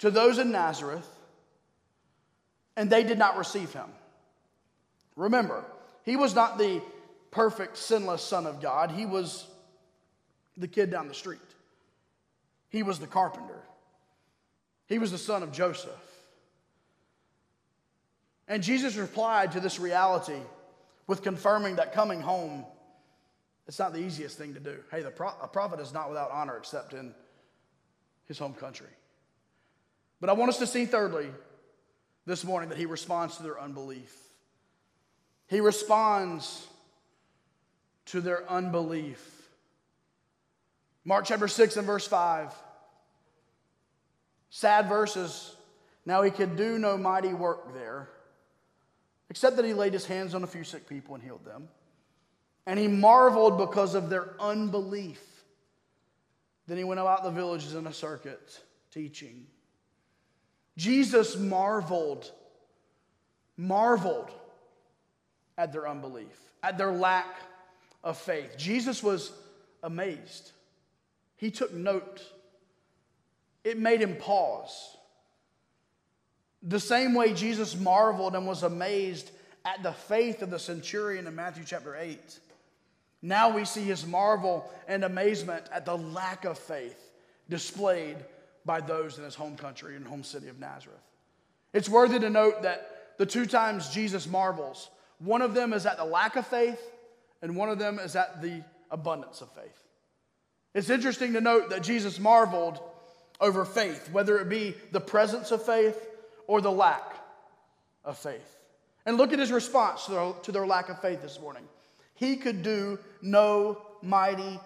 to 0.00 0.10
those 0.10 0.38
in 0.38 0.50
Nazareth, 0.50 1.06
and 2.76 2.90
they 2.90 3.04
did 3.04 3.20
not 3.20 3.38
receive 3.38 3.72
him. 3.72 3.86
Remember, 5.14 5.64
he 6.02 6.16
was 6.16 6.34
not 6.34 6.58
the 6.58 6.82
perfect, 7.30 7.76
sinless 7.76 8.24
Son 8.24 8.48
of 8.48 8.60
God, 8.60 8.90
he 8.90 9.06
was 9.06 9.46
the 10.56 10.66
kid 10.66 10.90
down 10.90 11.06
the 11.06 11.14
street. 11.14 11.38
He 12.68 12.82
was 12.82 12.98
the 12.98 13.06
carpenter, 13.06 13.59
he 14.90 14.98
was 14.98 15.12
the 15.12 15.18
son 15.18 15.42
of 15.42 15.52
Joseph. 15.52 15.92
And 18.48 18.62
Jesus 18.62 18.96
replied 18.96 19.52
to 19.52 19.60
this 19.60 19.78
reality 19.78 20.40
with 21.06 21.22
confirming 21.22 21.76
that 21.76 21.92
coming 21.94 22.20
home, 22.20 22.66
it's 23.68 23.78
not 23.78 23.92
the 23.92 24.00
easiest 24.00 24.36
thing 24.36 24.54
to 24.54 24.60
do. 24.60 24.78
Hey, 24.90 25.02
the 25.02 25.12
pro- 25.12 25.32
a 25.40 25.46
prophet 25.46 25.78
is 25.78 25.94
not 25.94 26.08
without 26.08 26.32
honor 26.32 26.56
except 26.56 26.92
in 26.92 27.14
his 28.26 28.36
home 28.36 28.52
country. 28.52 28.88
But 30.20 30.28
I 30.28 30.32
want 30.32 30.48
us 30.48 30.58
to 30.58 30.66
see, 30.66 30.86
thirdly, 30.86 31.28
this 32.26 32.44
morning 32.44 32.70
that 32.70 32.78
he 32.78 32.86
responds 32.86 33.36
to 33.36 33.44
their 33.44 33.60
unbelief. 33.60 34.12
He 35.46 35.60
responds 35.60 36.66
to 38.06 38.20
their 38.20 38.48
unbelief. 38.50 39.24
Mark 41.04 41.26
chapter 41.26 41.46
6 41.46 41.76
and 41.76 41.86
verse 41.86 42.08
5. 42.08 42.52
Sad 44.50 44.88
verses. 44.88 45.54
Now 46.04 46.22
he 46.22 46.30
could 46.30 46.56
do 46.56 46.78
no 46.78 46.98
mighty 46.98 47.32
work 47.32 47.72
there, 47.72 48.08
except 49.30 49.56
that 49.56 49.64
he 49.64 49.74
laid 49.74 49.92
his 49.92 50.04
hands 50.06 50.34
on 50.34 50.42
a 50.42 50.46
few 50.46 50.64
sick 50.64 50.88
people 50.88 51.14
and 51.14 51.22
healed 51.22 51.44
them. 51.44 51.68
And 52.66 52.78
he 52.78 52.88
marveled 52.88 53.58
because 53.58 53.94
of 53.94 54.10
their 54.10 54.34
unbelief. 54.40 55.20
Then 56.66 56.76
he 56.78 56.84
went 56.84 57.00
about 57.00 57.24
the 57.24 57.30
villages 57.30 57.74
in 57.74 57.86
a 57.86 57.92
circuit 57.92 58.60
teaching. 58.92 59.46
Jesus 60.76 61.36
marveled, 61.36 62.30
marveled 63.56 64.30
at 65.58 65.72
their 65.72 65.88
unbelief, 65.88 66.38
at 66.62 66.78
their 66.78 66.92
lack 66.92 67.26
of 68.02 68.16
faith. 68.18 68.56
Jesus 68.56 69.02
was 69.02 69.32
amazed. 69.82 70.52
he 71.36 71.50
took 71.50 71.72
note. 71.72 72.22
It 73.64 73.78
made 73.78 74.00
him 74.00 74.16
pause. 74.16 74.96
The 76.62 76.80
same 76.80 77.14
way 77.14 77.32
Jesus 77.32 77.78
marveled 77.78 78.34
and 78.34 78.46
was 78.46 78.62
amazed 78.62 79.30
at 79.64 79.82
the 79.82 79.92
faith 79.92 80.42
of 80.42 80.50
the 80.50 80.58
centurion 80.58 81.26
in 81.26 81.34
Matthew 81.34 81.64
chapter 81.64 81.96
8. 81.96 82.18
Now 83.22 83.54
we 83.54 83.64
see 83.64 83.82
his 83.82 84.06
marvel 84.06 84.70
and 84.88 85.04
amazement 85.04 85.66
at 85.72 85.84
the 85.84 85.96
lack 85.96 86.44
of 86.44 86.58
faith 86.58 86.98
displayed 87.48 88.16
by 88.64 88.80
those 88.80 89.18
in 89.18 89.24
his 89.24 89.34
home 89.34 89.56
country 89.56 89.96
and 89.96 90.06
home 90.06 90.22
city 90.22 90.48
of 90.48 90.58
Nazareth. 90.58 90.98
It's 91.72 91.88
worthy 91.88 92.18
to 92.18 92.30
note 92.30 92.62
that 92.62 93.16
the 93.18 93.26
two 93.26 93.46
times 93.46 93.90
Jesus 93.90 94.26
marvels, 94.26 94.88
one 95.18 95.42
of 95.42 95.54
them 95.54 95.72
is 95.72 95.86
at 95.86 95.98
the 95.98 96.04
lack 96.04 96.36
of 96.36 96.46
faith, 96.46 96.80
and 97.42 97.56
one 97.56 97.68
of 97.68 97.78
them 97.78 97.98
is 97.98 98.16
at 98.16 98.40
the 98.40 98.62
abundance 98.90 99.40
of 99.40 99.50
faith. 99.52 99.84
It's 100.74 100.90
interesting 100.90 101.34
to 101.34 101.40
note 101.40 101.70
that 101.70 101.82
Jesus 101.82 102.18
marveled 102.18 102.80
over 103.40 103.64
faith, 103.64 104.10
whether 104.12 104.38
it 104.38 104.48
be 104.48 104.74
the 104.92 105.00
presence 105.00 105.50
of 105.50 105.64
faith 105.64 105.96
or 106.46 106.60
the 106.60 106.70
lack 106.70 107.14
of 108.04 108.18
faith. 108.18 108.56
And 109.06 109.16
look 109.16 109.32
at 109.32 109.38
his 109.38 109.50
response 109.50 110.04
to 110.06 110.10
their, 110.12 110.32
to 110.42 110.52
their 110.52 110.66
lack 110.66 110.88
of 110.88 111.00
faith 111.00 111.22
this 111.22 111.40
morning. 111.40 111.64
He 112.14 112.36
could 112.36 112.62
do 112.62 112.98
no 113.22 113.80
mighty 114.02 114.60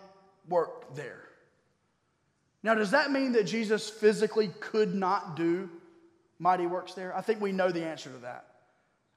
work 0.48 0.94
there. 0.96 1.20
Now, 2.62 2.74
does 2.74 2.92
that 2.92 3.12
mean 3.12 3.32
that 3.32 3.44
Jesus 3.44 3.88
physically 3.90 4.50
could 4.60 4.94
not 4.94 5.36
do 5.36 5.70
mighty 6.38 6.66
works 6.66 6.94
there? 6.94 7.16
I 7.16 7.20
think 7.20 7.40
we 7.40 7.52
know 7.52 7.70
the 7.70 7.84
answer 7.84 8.10
to 8.10 8.18
that. 8.18 8.46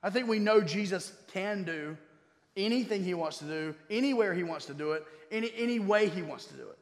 I 0.03 0.09
think 0.09 0.27
we 0.27 0.39
know 0.39 0.61
Jesus 0.61 1.11
can 1.33 1.63
do 1.63 1.97
anything 2.55 3.03
he 3.03 3.13
wants 3.13 3.37
to 3.39 3.45
do, 3.45 3.75
anywhere 3.89 4.33
he 4.33 4.43
wants 4.43 4.65
to 4.65 4.73
do 4.73 4.91
it, 4.91 5.05
any, 5.31 5.51
any 5.55 5.79
way 5.79 6.09
he 6.09 6.21
wants 6.21 6.45
to 6.45 6.55
do 6.55 6.63
it. 6.63 6.76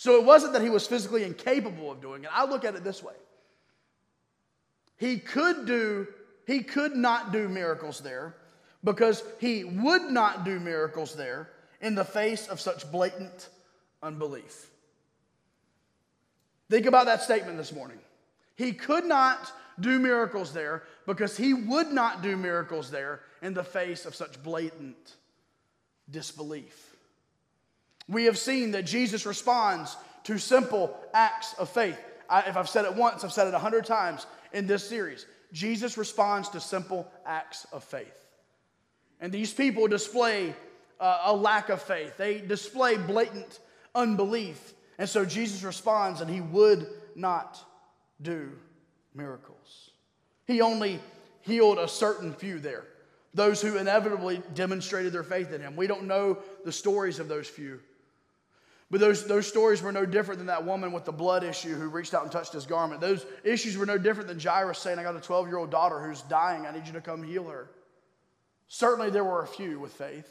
So 0.00 0.16
it 0.18 0.24
wasn't 0.24 0.54
that 0.54 0.62
he 0.62 0.70
was 0.70 0.86
physically 0.86 1.24
incapable 1.24 1.92
of 1.92 2.00
doing 2.00 2.24
it. 2.24 2.30
I 2.32 2.46
look 2.46 2.64
at 2.64 2.74
it 2.74 2.82
this 2.82 3.02
way. 3.02 3.12
He 4.96 5.18
could 5.18 5.66
do, 5.66 6.06
he 6.46 6.62
could 6.62 6.96
not 6.96 7.32
do 7.32 7.50
miracles 7.50 8.00
there 8.00 8.34
because 8.82 9.22
he 9.40 9.62
would 9.62 10.04
not 10.04 10.42
do 10.42 10.58
miracles 10.58 11.14
there 11.14 11.50
in 11.82 11.94
the 11.94 12.04
face 12.06 12.48
of 12.48 12.62
such 12.62 12.90
blatant 12.90 13.50
unbelief. 14.02 14.70
Think 16.70 16.86
about 16.86 17.04
that 17.04 17.20
statement 17.20 17.58
this 17.58 17.70
morning. 17.70 17.98
He 18.56 18.72
could 18.72 19.04
not 19.04 19.52
do 19.80 19.98
miracles 19.98 20.54
there 20.54 20.84
because 21.06 21.36
he 21.36 21.52
would 21.52 21.88
not 21.88 22.22
do 22.22 22.38
miracles 22.38 22.90
there 22.90 23.20
in 23.42 23.52
the 23.52 23.64
face 23.64 24.06
of 24.06 24.14
such 24.14 24.42
blatant 24.42 25.16
disbelief. 26.10 26.89
We 28.10 28.24
have 28.24 28.36
seen 28.36 28.72
that 28.72 28.84
Jesus 28.84 29.24
responds 29.24 29.96
to 30.24 30.36
simple 30.36 30.96
acts 31.14 31.54
of 31.54 31.70
faith. 31.70 31.98
I, 32.28 32.40
if 32.42 32.56
I've 32.56 32.68
said 32.68 32.84
it 32.84 32.94
once, 32.94 33.24
I've 33.24 33.32
said 33.32 33.46
it 33.46 33.54
a 33.54 33.58
hundred 33.58 33.86
times 33.86 34.26
in 34.52 34.66
this 34.66 34.86
series. 34.86 35.26
Jesus 35.52 35.96
responds 35.96 36.48
to 36.50 36.60
simple 36.60 37.10
acts 37.24 37.66
of 37.72 37.84
faith. 37.84 38.26
And 39.20 39.32
these 39.32 39.52
people 39.52 39.86
display 39.86 40.54
uh, 40.98 41.22
a 41.26 41.34
lack 41.34 41.68
of 41.68 41.80
faith, 41.80 42.16
they 42.16 42.40
display 42.40 42.96
blatant 42.96 43.60
unbelief. 43.94 44.74
And 44.98 45.08
so 45.08 45.24
Jesus 45.24 45.62
responds, 45.62 46.20
and 46.20 46.30
he 46.30 46.40
would 46.40 46.86
not 47.14 47.58
do 48.20 48.50
miracles. 49.14 49.90
He 50.46 50.60
only 50.60 51.00
healed 51.42 51.78
a 51.78 51.88
certain 51.88 52.34
few 52.34 52.58
there, 52.58 52.84
those 53.32 53.62
who 53.62 53.78
inevitably 53.78 54.42
demonstrated 54.54 55.12
their 55.12 55.22
faith 55.22 55.52
in 55.52 55.60
him. 55.60 55.74
We 55.74 55.86
don't 55.86 56.04
know 56.04 56.38
the 56.64 56.72
stories 56.72 57.18
of 57.18 57.28
those 57.28 57.48
few. 57.48 57.80
But 58.90 58.98
those, 58.98 59.24
those 59.26 59.46
stories 59.46 59.82
were 59.82 59.92
no 59.92 60.04
different 60.04 60.38
than 60.38 60.48
that 60.48 60.64
woman 60.64 60.90
with 60.90 61.04
the 61.04 61.12
blood 61.12 61.44
issue 61.44 61.76
who 61.76 61.88
reached 61.88 62.12
out 62.12 62.24
and 62.24 62.32
touched 62.32 62.52
his 62.52 62.66
garment. 62.66 63.00
Those 63.00 63.24
issues 63.44 63.76
were 63.76 63.86
no 63.86 63.98
different 63.98 64.28
than 64.28 64.40
Jairus 64.40 64.80
saying, 64.80 64.98
I 64.98 65.04
got 65.04 65.14
a 65.14 65.20
12 65.20 65.46
year 65.46 65.58
old 65.58 65.70
daughter 65.70 66.00
who's 66.00 66.22
dying. 66.22 66.66
I 66.66 66.72
need 66.72 66.86
you 66.86 66.94
to 66.94 67.00
come 67.00 67.22
heal 67.22 67.48
her. 67.48 67.70
Certainly, 68.66 69.10
there 69.10 69.24
were 69.24 69.42
a 69.42 69.46
few 69.46 69.78
with 69.78 69.92
faith. 69.92 70.28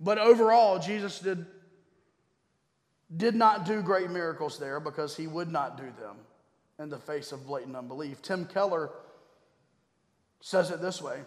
But 0.00 0.18
overall, 0.18 0.80
Jesus 0.80 1.20
did, 1.20 1.46
did 3.16 3.36
not 3.36 3.64
do 3.64 3.80
great 3.80 4.10
miracles 4.10 4.58
there 4.58 4.80
because 4.80 5.16
he 5.16 5.28
would 5.28 5.50
not 5.50 5.76
do 5.76 5.84
them 5.84 6.16
in 6.80 6.88
the 6.88 6.98
face 6.98 7.30
of 7.30 7.46
blatant 7.46 7.76
unbelief. 7.76 8.22
Tim 8.22 8.44
Keller 8.44 8.90
says 10.40 10.72
it 10.72 10.82
this 10.82 11.00
way 11.00 11.20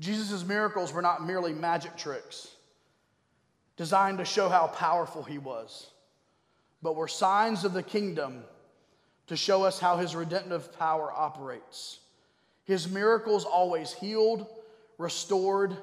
Jesus' 0.00 0.44
miracles 0.44 0.92
were 0.92 1.02
not 1.02 1.24
merely 1.24 1.52
magic 1.52 1.96
tricks 1.96 2.53
designed 3.76 4.18
to 4.18 4.24
show 4.24 4.48
how 4.48 4.68
powerful 4.68 5.22
he 5.22 5.38
was, 5.38 5.90
but 6.82 6.96
were 6.96 7.08
signs 7.08 7.64
of 7.64 7.72
the 7.72 7.82
kingdom 7.82 8.44
to 9.26 9.36
show 9.36 9.64
us 9.64 9.78
how 9.78 9.96
his 9.96 10.14
redemptive 10.14 10.76
power 10.78 11.10
operates. 11.12 11.98
His 12.64 12.88
miracles 12.88 13.44
always 13.44 13.92
healed, 13.92 14.46
restored, 14.98 15.76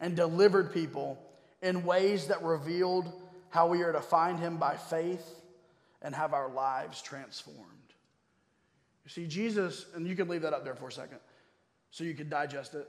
and 0.00 0.16
delivered 0.16 0.72
people 0.72 1.18
in 1.62 1.84
ways 1.84 2.26
that 2.26 2.42
revealed 2.42 3.12
how 3.50 3.68
we 3.68 3.82
are 3.82 3.92
to 3.92 4.00
find 4.00 4.38
him 4.38 4.56
by 4.56 4.76
faith 4.76 5.34
and 6.02 6.14
have 6.14 6.34
our 6.34 6.48
lives 6.48 7.02
transformed. 7.02 7.58
You 9.04 9.10
see, 9.10 9.26
Jesus, 9.26 9.86
and 9.94 10.06
you 10.06 10.14
can 10.14 10.28
leave 10.28 10.42
that 10.42 10.52
up 10.52 10.64
there 10.64 10.74
for 10.74 10.88
a 10.88 10.92
second 10.92 11.18
so 11.90 12.04
you 12.04 12.14
can 12.14 12.28
digest 12.28 12.74
it. 12.74 12.88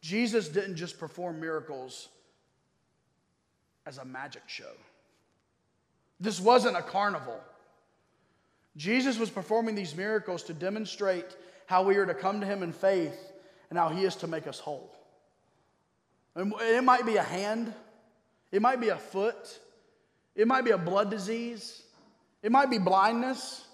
Jesus 0.00 0.48
didn't 0.48 0.76
just 0.76 0.98
perform 0.98 1.40
miracles 1.40 2.08
as 3.90 3.98
a 3.98 4.04
magic 4.04 4.44
show. 4.46 4.72
This 6.20 6.38
wasn't 6.40 6.76
a 6.76 6.82
carnival. 6.82 7.40
Jesus 8.76 9.18
was 9.18 9.30
performing 9.30 9.74
these 9.74 9.96
miracles 9.96 10.44
to 10.44 10.54
demonstrate 10.54 11.26
how 11.66 11.82
we 11.82 11.96
are 11.96 12.06
to 12.06 12.14
come 12.14 12.40
to 12.40 12.46
Him 12.46 12.62
in 12.62 12.72
faith 12.72 13.18
and 13.68 13.76
how 13.76 13.88
He 13.88 14.04
is 14.04 14.14
to 14.16 14.28
make 14.28 14.46
us 14.46 14.60
whole. 14.60 14.94
And 16.36 16.52
it 16.60 16.84
might 16.84 17.04
be 17.04 17.16
a 17.16 17.22
hand, 17.22 17.74
it 18.52 18.62
might 18.62 18.80
be 18.80 18.90
a 18.90 18.96
foot, 18.96 19.58
it 20.36 20.46
might 20.46 20.64
be 20.64 20.70
a 20.70 20.78
blood 20.78 21.10
disease, 21.10 21.82
it 22.44 22.52
might 22.52 22.70
be 22.70 22.78
blindness 22.78 23.66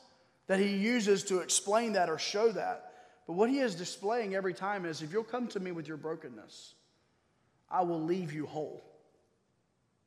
that 0.46 0.58
He 0.58 0.76
uses 0.76 1.24
to 1.24 1.40
explain 1.40 1.92
that 1.92 2.08
or 2.08 2.16
show 2.16 2.50
that. 2.52 2.92
But 3.26 3.34
what 3.34 3.50
He 3.50 3.58
is 3.58 3.74
displaying 3.74 4.34
every 4.34 4.54
time 4.54 4.86
is 4.86 5.02
if 5.02 5.12
you'll 5.12 5.24
come 5.24 5.46
to 5.48 5.60
me 5.60 5.72
with 5.72 5.86
your 5.86 5.98
brokenness, 5.98 6.72
I 7.70 7.82
will 7.82 8.02
leave 8.02 8.32
you 8.32 8.46
whole. 8.46 8.82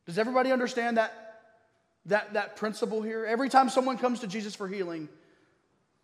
Does 0.09 0.17
everybody 0.17 0.51
understand 0.51 0.97
that, 0.97 1.13
that, 2.07 2.33
that 2.33 2.55
principle 2.55 3.03
here? 3.03 3.27
Every 3.27 3.47
time 3.47 3.69
someone 3.69 3.99
comes 3.99 4.21
to 4.21 4.27
Jesus 4.27 4.55
for 4.55 4.67
healing, 4.67 5.07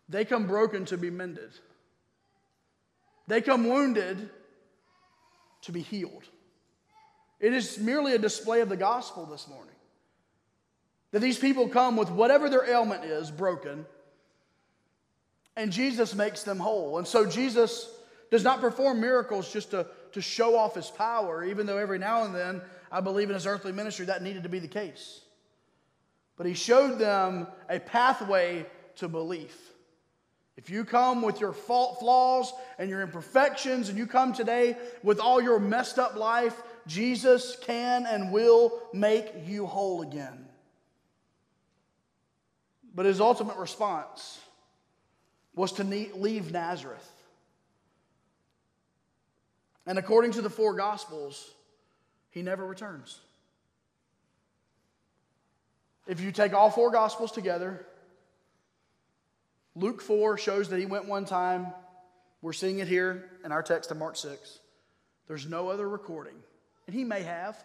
they 0.08 0.24
come 0.24 0.46
broken 0.46 0.84
to 0.84 0.96
be 0.96 1.10
mended, 1.10 1.50
they 3.26 3.40
come 3.40 3.68
wounded 3.68 4.30
to 5.62 5.72
be 5.72 5.80
healed. 5.80 6.22
It 7.40 7.52
is 7.52 7.78
merely 7.78 8.14
a 8.14 8.18
display 8.18 8.60
of 8.60 8.68
the 8.68 8.76
gospel 8.76 9.26
this 9.26 9.48
morning. 9.48 9.74
That 11.10 11.18
these 11.18 11.40
people 11.40 11.68
come 11.68 11.96
with 11.96 12.08
whatever 12.08 12.48
their 12.48 12.64
ailment 12.64 13.04
is 13.04 13.32
broken, 13.32 13.86
and 15.56 15.72
Jesus 15.72 16.14
makes 16.14 16.44
them 16.44 16.60
whole. 16.60 16.98
And 16.98 17.08
so 17.08 17.26
Jesus 17.26 17.90
does 18.30 18.44
not 18.44 18.60
perform 18.60 19.00
miracles 19.00 19.52
just 19.52 19.72
to, 19.72 19.88
to 20.12 20.20
show 20.20 20.56
off 20.56 20.76
his 20.76 20.90
power, 20.90 21.42
even 21.42 21.66
though 21.66 21.78
every 21.78 21.98
now 21.98 22.22
and 22.22 22.32
then 22.32 22.62
I 22.90 23.00
believe 23.00 23.28
in 23.28 23.34
his 23.34 23.46
earthly 23.46 23.72
ministry 23.72 24.06
that 24.06 24.22
needed 24.22 24.44
to 24.44 24.48
be 24.48 24.58
the 24.58 24.68
case. 24.68 25.20
But 26.36 26.46
he 26.46 26.54
showed 26.54 26.98
them 26.98 27.46
a 27.68 27.80
pathway 27.80 28.66
to 28.96 29.08
belief. 29.08 29.56
If 30.56 30.70
you 30.70 30.84
come 30.84 31.22
with 31.22 31.40
your 31.40 31.52
fault, 31.52 32.00
flaws 32.00 32.52
and 32.78 32.88
your 32.88 33.02
imperfections, 33.02 33.88
and 33.88 33.98
you 33.98 34.06
come 34.06 34.32
today 34.32 34.76
with 35.02 35.20
all 35.20 35.40
your 35.40 35.58
messed 35.58 35.98
up 35.98 36.16
life, 36.16 36.60
Jesus 36.86 37.56
can 37.62 38.06
and 38.06 38.32
will 38.32 38.80
make 38.92 39.32
you 39.46 39.66
whole 39.66 40.02
again. 40.02 40.46
But 42.94 43.04
his 43.04 43.20
ultimate 43.20 43.58
response 43.58 44.40
was 45.54 45.72
to 45.72 45.84
leave 45.84 46.52
Nazareth. 46.52 47.10
And 49.86 49.98
according 49.98 50.32
to 50.32 50.42
the 50.42 50.50
four 50.50 50.74
Gospels, 50.74 51.50
he 52.36 52.42
never 52.42 52.66
returns. 52.66 53.18
If 56.06 56.20
you 56.20 56.32
take 56.32 56.52
all 56.52 56.70
four 56.70 56.90
Gospels 56.90 57.32
together, 57.32 57.86
Luke 59.74 60.02
4 60.02 60.36
shows 60.36 60.68
that 60.68 60.78
he 60.78 60.84
went 60.84 61.06
one 61.06 61.24
time. 61.24 61.68
We're 62.42 62.52
seeing 62.52 62.80
it 62.80 62.88
here 62.88 63.30
in 63.42 63.52
our 63.52 63.62
text 63.62 63.90
in 63.90 63.98
Mark 63.98 64.16
6. 64.16 64.58
There's 65.26 65.46
no 65.46 65.70
other 65.70 65.88
recording. 65.88 66.34
And 66.86 66.94
he 66.94 67.04
may 67.04 67.22
have. 67.22 67.56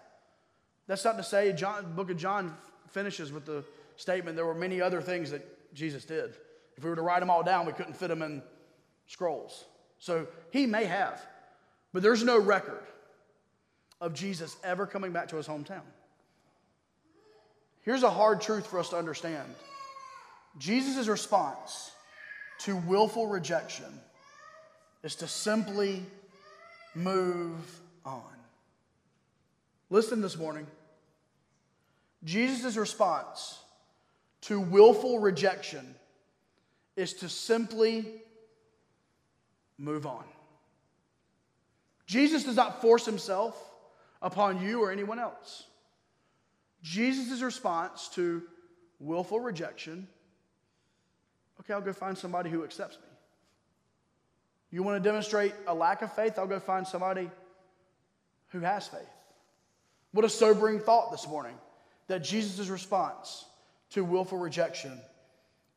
That's 0.88 1.04
not 1.04 1.18
to 1.18 1.24
say 1.24 1.52
John, 1.52 1.84
the 1.84 1.90
book 1.90 2.10
of 2.10 2.16
John 2.16 2.56
finishes 2.92 3.30
with 3.30 3.46
the 3.46 3.66
statement 3.98 4.38
there 4.38 4.46
were 4.46 4.56
many 4.56 4.80
other 4.80 5.02
things 5.02 5.32
that 5.32 5.74
Jesus 5.74 6.06
did. 6.06 6.34
If 6.78 6.86
we 6.86 6.90
were 6.90 6.96
to 6.96 7.02
write 7.02 7.20
them 7.20 7.30
all 7.30 7.44
down, 7.44 7.66
we 7.66 7.74
couldn't 7.74 7.98
fit 7.98 8.08
them 8.08 8.22
in 8.22 8.42
scrolls. 9.06 9.66
So 10.00 10.28
he 10.52 10.66
may 10.66 10.86
have, 10.86 11.22
but 11.92 12.04
there's 12.04 12.24
no 12.24 12.40
record 12.40 12.86
of 14.02 14.14
Jesus 14.16 14.58
ever 14.64 14.88
coming 14.88 15.14
back 15.14 15.30
to 15.30 15.38
his 15.38 15.48
hometown. 15.48 15.84
Here's 17.84 18.04
a 18.04 18.10
hard 18.10 18.42
truth 18.42 18.68
for 18.68 18.80
us 18.80 18.90
to 18.90 18.98
understand 18.98 19.48
Jesus' 20.58 21.08
response 21.08 21.92
to 22.60 22.76
willful 22.76 23.28
rejection 23.28 23.86
is 25.04 25.16
to 25.16 25.28
simply 25.28 26.04
move 26.94 27.80
on. 28.06 28.22
Listen 29.90 30.22
this 30.22 30.38
morning. 30.38 30.68
Jesus' 32.24 32.76
response 32.76 33.60
to 34.42 34.60
willful 34.60 35.20
rejection 35.20 35.96
is 36.96 37.14
to 37.14 37.30
simply 37.30 38.06
move 39.78 40.06
on. 40.06 40.24
Jesus 42.06 42.44
does 42.44 42.56
not 42.56 42.82
force 42.82 43.06
himself 43.06 43.71
upon 44.22 44.62
you 44.62 44.84
or 44.84 44.92
anyone 44.92 45.20
else. 45.20 45.66
Jesus' 46.84 47.42
response 47.42 48.10
to 48.10 48.44
willful 49.00 49.40
rejection 49.40 50.08
okay, 51.62 51.74
I'll 51.74 51.82
go 51.82 51.94
find 51.94 52.18
somebody 52.18 52.50
who 52.50 52.64
accepts 52.64 52.98
me. 52.98 53.08
You 54.72 54.84
want 54.84 55.02
to 55.02 55.08
demonstrate 55.08 55.54
a 55.68 55.74
lack 55.74 56.02
of 56.02 56.12
faith? 56.14 56.40
I'll 56.40 56.48
go 56.48 56.60
find 56.60 56.88
somebody 56.88 57.30
who 58.50 58.62
has 58.62 58.88
faith. 58.88 59.02
What 60.12 60.26
a 60.26 60.30
sobering 60.30 60.80
thought 60.80 61.12
this 61.12 61.28
morning 61.28 61.56
that 62.08 62.24
Jesus' 62.24 62.68
response 62.68 63.46
to 63.92 64.04
willful 64.04 64.38
rejection 64.38 65.00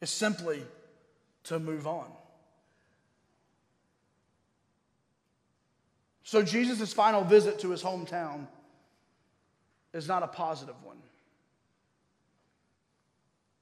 is 0.01 0.11
simply 0.11 0.63
to 1.45 1.59
move 1.59 1.87
on. 1.87 2.07
So, 6.25 6.43
Jesus' 6.43 6.93
final 6.93 7.23
visit 7.23 7.61
to 7.61 7.71
his 7.71 7.83
hometown 7.83 8.47
is 9.93 10.09
not 10.09 10.23
a 10.23 10.27
positive 10.27 10.75
one. 10.83 10.97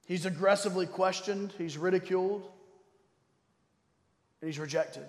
He's 0.05 0.25
aggressively 0.25 0.85
questioned, 0.85 1.53
he's 1.57 1.77
ridiculed, 1.77 2.49
and 4.41 4.49
he's 4.49 4.59
rejected. 4.59 5.05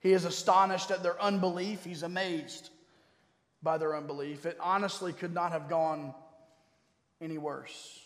He 0.00 0.12
is 0.12 0.24
astonished 0.24 0.90
at 0.90 1.02
their 1.02 1.20
unbelief, 1.20 1.84
he's 1.84 2.02
amazed 2.02 2.70
by 3.62 3.78
their 3.78 3.96
unbelief. 3.96 4.44
It 4.44 4.56
honestly 4.60 5.12
could 5.12 5.34
not 5.34 5.52
have 5.52 5.68
gone 5.68 6.14
any 7.20 7.38
worse. 7.38 8.00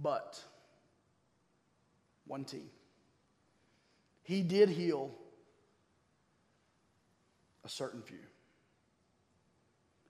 But, 0.00 0.40
one 2.26 2.44
T, 2.44 2.62
he 4.28 4.42
did 4.42 4.68
heal 4.68 5.10
a 7.64 7.68
certain 7.70 8.02
few. 8.02 8.18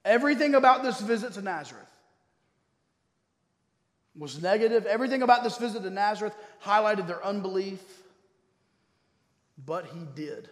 Everything 0.05 0.57
about 0.57 0.83
this 0.83 1.01
visit 1.01 1.35
to 1.35 1.41
Nazareth 1.41 1.89
was 4.17 4.43
negative. 4.43 4.87
Everything 4.87 5.23
about 5.23 5.45
this 5.45 5.57
visit 5.57 5.85
to 5.85 5.91
Nazareth 5.91 6.35
highlighted 6.65 7.07
their 7.07 7.25
unbelief. 7.25 7.81
But 9.65 9.87
he 9.87 10.01
did 10.17 10.49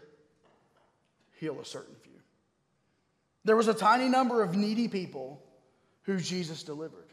heal 1.40 1.58
a 1.60 1.64
certain 1.64 1.96
few. 2.02 2.20
There 3.44 3.56
was 3.56 3.66
a 3.66 3.74
tiny 3.74 4.08
number 4.08 4.44
of 4.44 4.54
needy 4.54 4.86
people 4.86 5.42
who 6.02 6.18
Jesus 6.18 6.62
delivered. 6.62 7.08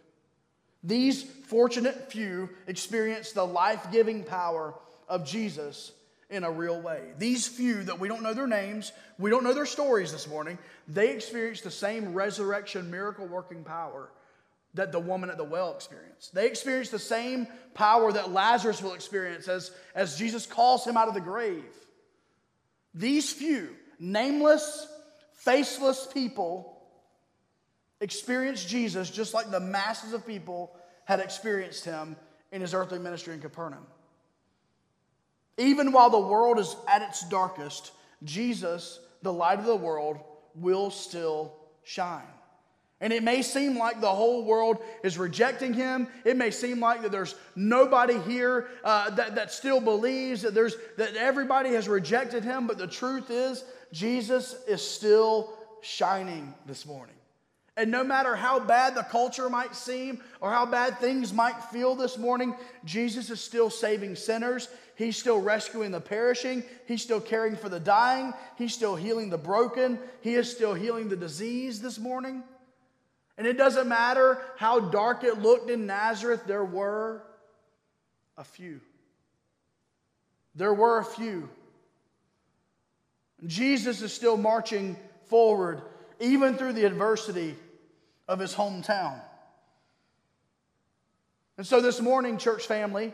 These 0.83 1.23
fortunate 1.23 2.11
few 2.11 2.51
experienced 2.67 3.33
the 3.33 3.43
life 3.43 3.87
giving 3.91 4.23
power 4.23 4.75
of 5.09 5.25
Jesus 5.25 5.91
in 6.33 6.43
a 6.43 6.51
real 6.51 6.81
way. 6.81 7.11
These 7.19 7.47
few 7.47 7.83
that 7.83 7.99
we 7.99 8.07
don't 8.07 8.23
know 8.23 8.33
their 8.33 8.47
names, 8.47 8.91
we 9.19 9.29
don't 9.29 9.43
know 9.43 9.53
their 9.53 9.67
stories 9.67 10.11
this 10.11 10.27
morning, 10.27 10.57
they 10.87 11.11
experienced 11.11 11.63
the 11.63 11.71
same 11.71 12.13
resurrection 12.13 12.89
miracle 12.89 13.27
working 13.27 13.63
power 13.63 14.09
that 14.73 14.91
the 14.91 14.99
woman 14.99 15.29
at 15.29 15.37
the 15.37 15.43
well 15.43 15.73
experienced. 15.75 16.33
They 16.33 16.47
experienced 16.47 16.91
the 16.91 16.97
same 16.97 17.47
power 17.75 18.11
that 18.11 18.31
Lazarus 18.31 18.81
will 18.81 18.93
experience 18.93 19.47
as, 19.47 19.69
as 19.93 20.17
Jesus 20.17 20.47
calls 20.47 20.85
him 20.85 20.97
out 20.97 21.07
of 21.07 21.13
the 21.13 21.21
grave. 21.21 21.63
These 22.95 23.31
few, 23.31 23.69
nameless, 23.99 24.87
faceless 25.33 26.07
people, 26.11 26.81
experienced 28.01 28.67
Jesus 28.67 29.11
just 29.11 29.35
like 29.35 29.51
the 29.51 29.59
masses 29.59 30.13
of 30.13 30.25
people 30.25 30.75
had 31.05 31.19
experienced 31.19 31.85
him 31.85 32.15
in 32.51 32.61
his 32.61 32.73
earthly 32.73 32.99
ministry 32.99 33.35
in 33.35 33.39
Capernaum. 33.39 33.85
Even 35.57 35.91
while 35.91 36.09
the 36.09 36.19
world 36.19 36.59
is 36.59 36.75
at 36.87 37.01
its 37.01 37.27
darkest, 37.29 37.91
Jesus, 38.23 38.99
the 39.21 39.33
light 39.33 39.59
of 39.59 39.65
the 39.65 39.75
world, 39.75 40.19
will 40.55 40.89
still 40.89 41.53
shine. 41.83 42.21
And 43.01 43.11
it 43.11 43.21
may 43.21 43.41
seem 43.41 43.77
like 43.77 43.99
the 43.99 44.07
whole 44.07 44.45
world 44.45 44.77
is 45.03 45.17
rejecting 45.17 45.73
him. 45.73 46.07
It 46.23 46.37
may 46.37 46.51
seem 46.51 46.79
like 46.79 47.01
that 47.01 47.11
there's 47.11 47.35
nobody 47.53 48.17
here 48.19 48.69
uh, 48.83 49.09
that, 49.11 49.35
that 49.35 49.51
still 49.51 49.81
believes 49.81 50.43
that, 50.43 50.53
there's, 50.53 50.75
that 50.97 51.17
everybody 51.17 51.71
has 51.71 51.89
rejected 51.89 52.45
him. 52.45 52.65
But 52.65 52.77
the 52.77 52.87
truth 52.87 53.29
is, 53.29 53.65
Jesus 53.91 54.55
is 54.69 54.81
still 54.81 55.53
shining 55.81 56.53
this 56.65 56.85
morning. 56.85 57.15
And 57.75 57.89
no 57.89 58.03
matter 58.03 58.35
how 58.35 58.59
bad 58.59 58.93
the 58.93 59.01
culture 59.01 59.49
might 59.49 59.75
seem 59.75 60.21
or 60.39 60.51
how 60.51 60.65
bad 60.65 60.99
things 60.99 61.33
might 61.33 61.59
feel 61.65 61.95
this 61.95 62.17
morning, 62.19 62.55
Jesus 62.85 63.31
is 63.31 63.41
still 63.41 63.71
saving 63.71 64.15
sinners. 64.15 64.67
He's 64.95 65.17
still 65.17 65.41
rescuing 65.41 65.89
the 65.91 65.99
perishing. 65.99 66.63
He's 66.87 67.01
still 67.01 67.19
caring 67.19 67.55
for 67.55 67.69
the 67.69 67.79
dying. 67.79 68.33
He's 68.59 68.75
still 68.75 68.95
healing 68.95 69.31
the 69.31 69.39
broken. 69.39 69.97
He 70.21 70.35
is 70.35 70.51
still 70.51 70.75
healing 70.75 71.09
the 71.09 71.15
disease 71.15 71.81
this 71.81 71.97
morning. 71.97 72.43
And 73.39 73.47
it 73.47 73.57
doesn't 73.57 73.87
matter 73.87 74.39
how 74.57 74.79
dark 74.79 75.23
it 75.23 75.39
looked 75.39 75.71
in 75.71 75.87
Nazareth, 75.87 76.43
there 76.45 76.63
were 76.63 77.23
a 78.37 78.43
few. 78.43 78.81
There 80.53 80.73
were 80.73 80.99
a 80.99 81.05
few. 81.05 81.49
Jesus 83.47 84.03
is 84.03 84.13
still 84.13 84.37
marching 84.37 84.95
forward, 85.25 85.81
even 86.19 86.55
through 86.55 86.73
the 86.73 86.85
adversity 86.85 87.55
of 88.27 88.39
his 88.39 88.53
hometown. 88.53 89.19
And 91.57 91.67
so 91.67 91.81
this 91.81 92.01
morning, 92.01 92.37
church 92.37 92.65
family, 92.65 93.13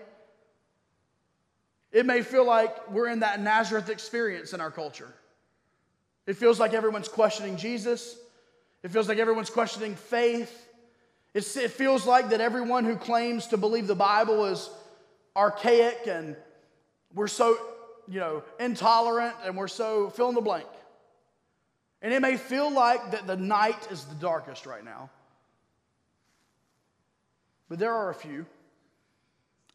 it 1.91 2.05
may 2.05 2.21
feel 2.21 2.45
like 2.45 2.91
we're 2.91 3.09
in 3.09 3.21
that 3.21 3.41
Nazareth 3.41 3.89
experience 3.89 4.53
in 4.53 4.61
our 4.61 4.71
culture. 4.71 5.11
It 6.27 6.37
feels 6.37 6.59
like 6.59 6.73
everyone's 6.73 7.07
questioning 7.07 7.57
Jesus. 7.57 8.15
It 8.83 8.91
feels 8.91 9.09
like 9.09 9.17
everyone's 9.17 9.49
questioning 9.49 9.95
faith. 9.95 10.67
It 11.33 11.43
feels 11.43 12.05
like 12.05 12.29
that 12.29 12.41
everyone 12.41 12.85
who 12.85 12.95
claims 12.95 13.47
to 13.47 13.57
believe 13.57 13.87
the 13.87 13.95
Bible 13.95 14.45
is 14.45 14.69
archaic 15.35 16.07
and 16.07 16.35
we're 17.13 17.27
so, 17.27 17.57
you 18.07 18.19
know, 18.19 18.43
intolerant 18.59 19.35
and 19.43 19.57
we're 19.57 19.67
so 19.67 20.09
fill 20.09 20.29
in 20.29 20.35
the 20.35 20.41
blank. 20.41 20.67
And 22.01 22.13
it 22.13 22.21
may 22.21 22.37
feel 22.37 22.71
like 22.71 23.11
that 23.11 23.27
the 23.27 23.35
night 23.35 23.91
is 23.91 24.05
the 24.05 24.15
darkest 24.15 24.65
right 24.65 24.83
now. 24.83 25.09
But 27.67 27.79
there 27.79 27.93
are 27.93 28.09
a 28.09 28.15
few. 28.15 28.45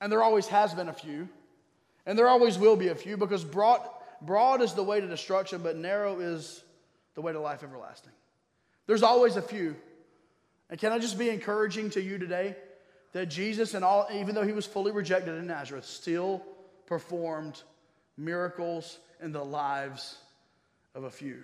And 0.00 0.10
there 0.10 0.22
always 0.22 0.48
has 0.48 0.74
been 0.74 0.88
a 0.88 0.92
few 0.92 1.28
and 2.06 2.18
there 2.18 2.28
always 2.28 2.58
will 2.58 2.76
be 2.76 2.88
a 2.88 2.94
few 2.94 3.16
because 3.16 3.44
broad, 3.44 3.80
broad 4.20 4.60
is 4.60 4.74
the 4.74 4.82
way 4.82 5.00
to 5.00 5.06
destruction, 5.06 5.62
but 5.62 5.76
narrow 5.76 6.20
is 6.20 6.62
the 7.14 7.22
way 7.22 7.32
to 7.32 7.40
life 7.40 7.62
everlasting. 7.62 8.12
There's 8.86 9.02
always 9.02 9.36
a 9.36 9.42
few. 9.42 9.76
And 10.68 10.78
can 10.78 10.92
I 10.92 10.98
just 10.98 11.18
be 11.18 11.30
encouraging 11.30 11.90
to 11.90 12.02
you 12.02 12.18
today 12.18 12.56
that 13.12 13.26
Jesus, 13.26 13.74
and 13.74 13.84
all, 13.84 14.06
even 14.12 14.34
though 14.34 14.42
he 14.42 14.52
was 14.52 14.66
fully 14.66 14.92
rejected 14.92 15.34
in 15.34 15.46
Nazareth, 15.46 15.86
still 15.86 16.42
performed 16.86 17.62
miracles 18.16 18.98
in 19.22 19.32
the 19.32 19.44
lives 19.44 20.18
of 20.94 21.04
a 21.04 21.10
few. 21.10 21.42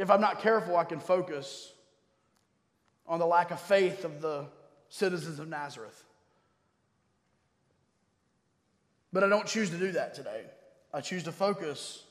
If 0.00 0.10
I'm 0.10 0.22
not 0.22 0.40
careful, 0.40 0.78
I 0.78 0.84
can 0.84 0.98
focus 0.98 1.70
on 3.06 3.18
the 3.18 3.26
lack 3.26 3.50
of 3.50 3.60
faith 3.60 4.06
of 4.06 4.22
the 4.22 4.46
citizens 4.88 5.38
of 5.38 5.46
Nazareth. 5.46 6.02
But 9.12 9.24
I 9.24 9.28
don't 9.28 9.46
choose 9.46 9.68
to 9.68 9.76
do 9.76 9.92
that 9.92 10.14
today. 10.14 10.44
I 10.94 11.02
choose 11.02 11.24
to 11.24 11.32
focus 11.32 12.02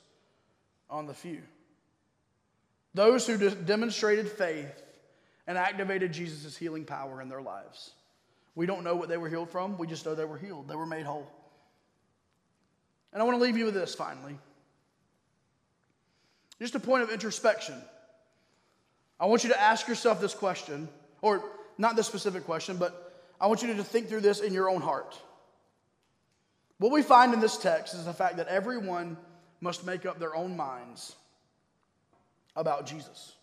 on 0.88 1.08
the 1.08 1.16
few. 1.16 1.42
Those 2.94 3.26
who 3.26 3.38
de- 3.38 3.56
demonstrated 3.56 4.30
faith 4.30 4.84
and 5.48 5.58
activated 5.58 6.14
Jesus' 6.14 6.56
healing 6.56 6.86
power 6.86 7.24
in 7.24 7.28
their 7.28 7.42
lives. 7.42 7.90
We 8.54 8.68
don't 8.68 8.84
know 8.84 8.96
what 8.96 9.10
they 9.10 9.18
were 9.18 9.30
healed 9.30 9.50
from, 9.50 9.80
we 9.80 9.88
just 9.88 10.06
know 10.06 10.14
they 10.14 10.26
were 10.26 10.38
healed, 10.38 10.68
they 10.68 10.76
were 10.76 10.86
made 10.86 11.08
whole. 11.08 11.28
And 13.14 13.20
I 13.20 13.26
want 13.26 13.40
to 13.40 13.44
leave 13.44 13.58
you 13.58 13.66
with 13.66 13.74
this 13.74 13.96
finally. 13.96 14.38
Just 16.60 16.76
a 16.76 16.80
point 16.80 17.04
of 17.04 17.10
introspection. 17.10 17.76
I 19.20 19.26
want 19.26 19.44
you 19.44 19.50
to 19.50 19.60
ask 19.60 19.88
yourself 19.88 20.22
this 20.22 20.34
question, 20.34 20.90
or 21.22 21.44
not 21.78 21.96
this 21.96 22.08
specific 22.08 22.46
question, 22.46 22.78
but 22.78 23.14
I 23.40 23.48
want 23.48 23.62
you 23.62 23.74
to 23.74 23.84
think 23.84 24.10
through 24.10 24.22
this 24.22 24.40
in 24.40 24.54
your 24.54 24.70
own 24.70 24.82
heart. 24.82 25.18
What 26.78 26.92
we 26.92 27.02
find 27.02 27.34
in 27.34 27.40
this 27.40 27.58
text 27.58 27.94
is 27.94 28.06
the 28.06 28.14
fact 28.14 28.38
that 28.38 28.48
everyone 28.48 29.18
must 29.62 29.86
make 29.86 30.06
up 30.06 30.20
their 30.20 30.36
own 30.36 30.56
minds 30.56 31.16
about 32.56 32.86
Jesus. 32.86 33.34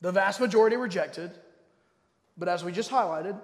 The 0.00 0.12
vast 0.12 0.40
majority 0.40 0.76
rejected, 0.76 1.30
but 2.36 2.48
as 2.48 2.64
we 2.64 2.72
just 2.72 2.90
highlighted, 2.90 3.38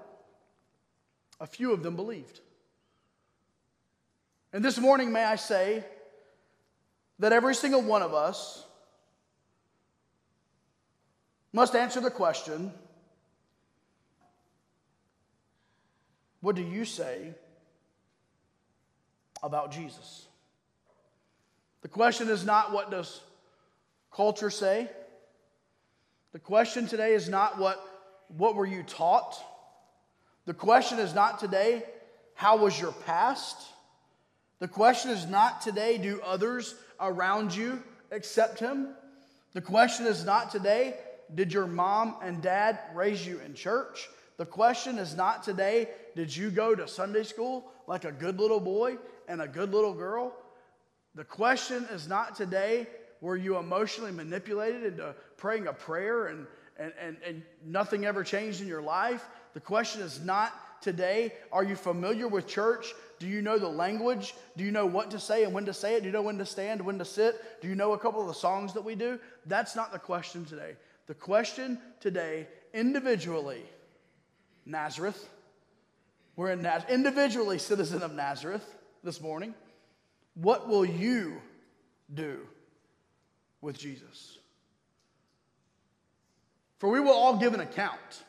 a 1.40 1.46
few 1.46 1.72
of 1.72 1.82
them 1.82 1.96
believed. 1.96 2.40
And 4.52 4.64
this 4.64 4.78
morning, 4.78 5.12
may 5.12 5.24
I 5.24 5.36
say 5.36 5.84
that 7.18 7.33
every 7.33 7.55
single 7.55 7.83
one 7.83 8.02
of 8.02 8.14
us 8.14 8.64
must 11.52 11.74
answer 11.74 12.00
the 12.00 12.11
question 12.11 12.72
what 16.40 16.55
do 16.55 16.62
you 16.62 16.85
say 16.85 17.35
about 19.42 19.72
Jesus? 19.72 20.26
The 21.83 21.88
question 21.88 22.29
is 22.29 22.44
not 22.44 22.72
what 22.72 22.90
does 22.90 23.20
culture 24.12 24.50
say? 24.50 24.88
The 26.33 26.38
question 26.38 26.87
today 26.87 27.14
is 27.14 27.29
not 27.29 27.59
what, 27.59 27.81
what 28.29 28.55
were 28.55 28.66
you 28.66 28.83
taught? 28.83 29.42
The 30.44 30.55
question 30.55 30.98
is 30.98 31.14
not 31.14 31.40
today, 31.40 31.83
how 32.35 32.59
was 32.59 32.79
your 32.79 32.92
past? 32.92 33.57
The 34.59 34.68
question 34.68 35.11
is 35.11 35.26
not 35.26 35.62
today, 35.62 35.98
do 35.98 36.20
others 36.24 36.74
around 37.00 37.54
you 37.54 37.82
accept 38.11 38.59
him? 38.59 38.88
The 39.52 39.61
question 39.61 40.06
is 40.06 40.24
not 40.24 40.50
today, 40.50 40.94
did 41.35 41.52
your 41.52 41.66
mom 41.66 42.16
and 42.22 42.42
dad 42.42 42.78
raise 42.94 43.26
you 43.26 43.40
in 43.40 43.54
church? 43.54 44.09
The 44.37 44.46
question 44.46 44.98
is 44.98 45.16
not 45.16 45.42
today, 45.42 45.88
did 46.14 46.35
you 46.35 46.50
go 46.50 46.74
to 46.74 46.87
Sunday 46.87 47.22
school 47.22 47.70
like 47.87 48.04
a 48.04 48.12
good 48.12 48.38
little 48.38 48.61
boy 48.61 48.98
and 49.28 49.40
a 49.40 49.48
good 49.48 49.72
little 49.72 49.94
girl? 49.94 50.35
The 51.14 51.24
question 51.24 51.87
is 51.90 52.06
not 52.06 52.37
today, 52.37 52.87
were 53.22 53.37
you 53.37 53.56
emotionally 53.56 54.12
manipulated 54.12 54.85
into 54.85 55.14
praying 55.38 55.66
a 55.66 55.72
prayer 55.72 56.26
and, 56.26 56.46
and, 56.78 56.92
and, 57.00 57.16
and 57.26 57.42
nothing 57.64 58.04
ever 58.04 58.22
changed 58.22 58.61
in 58.61 58.68
your 58.68 58.82
life? 58.82 59.26
The 59.54 59.61
question 59.61 60.02
is 60.02 60.22
not 60.22 60.52
today, 60.82 61.32
are 61.50 61.64
you 61.64 61.76
familiar 61.76 62.28
with 62.28 62.46
church? 62.46 62.92
Do 63.18 63.26
you 63.26 63.42
know 63.42 63.59
the 63.59 63.68
language? 63.68 64.35
Do 64.57 64.64
you 64.64 64.70
know 64.70 64.87
what 64.87 65.11
to 65.12 65.18
say 65.18 65.44
and 65.44 65.55
when 65.55 65.66
to 65.66 65.74
say 65.74 65.94
it? 65.94 66.00
Do 66.00 66.07
you 66.07 66.12
know 66.12 66.22
when 66.22 66.38
to 66.38 66.46
stand, 66.46 66.81
when 66.81 66.98
to 66.98 67.05
sit? 67.05 67.61
Do 67.62 67.68
you 67.68 67.74
know 67.74 67.92
a 67.92 67.98
couple 67.98 68.20
of 68.20 68.26
the 68.26 68.35
songs 68.35 68.74
that 68.74 68.85
we 68.85 68.94
do? 68.94 69.18
That's 69.46 69.74
not 69.74 69.92
the 69.92 69.98
question 69.98 70.44
today. 70.44 70.76
The 71.07 71.14
question 71.14 71.79
today, 72.00 72.46
individually, 72.74 73.62
Nazareth. 74.66 75.29
We're 76.35 76.50
in 76.50 76.61
Nazareth, 76.61 76.92
individually 76.92 77.59
citizen 77.59 78.02
of 78.02 78.12
Nazareth 78.12 78.64
this 79.02 79.20
morning. 79.20 79.55
What 80.35 80.68
will 80.68 80.85
you 80.85 81.40
do 82.12 82.40
with 83.62 83.79
Jesus? 83.79 84.38
For 86.79 86.90
we 86.90 87.00
will 87.00 87.14
all 87.14 87.38
give 87.38 87.55
an 87.55 87.61
account. 87.61 88.24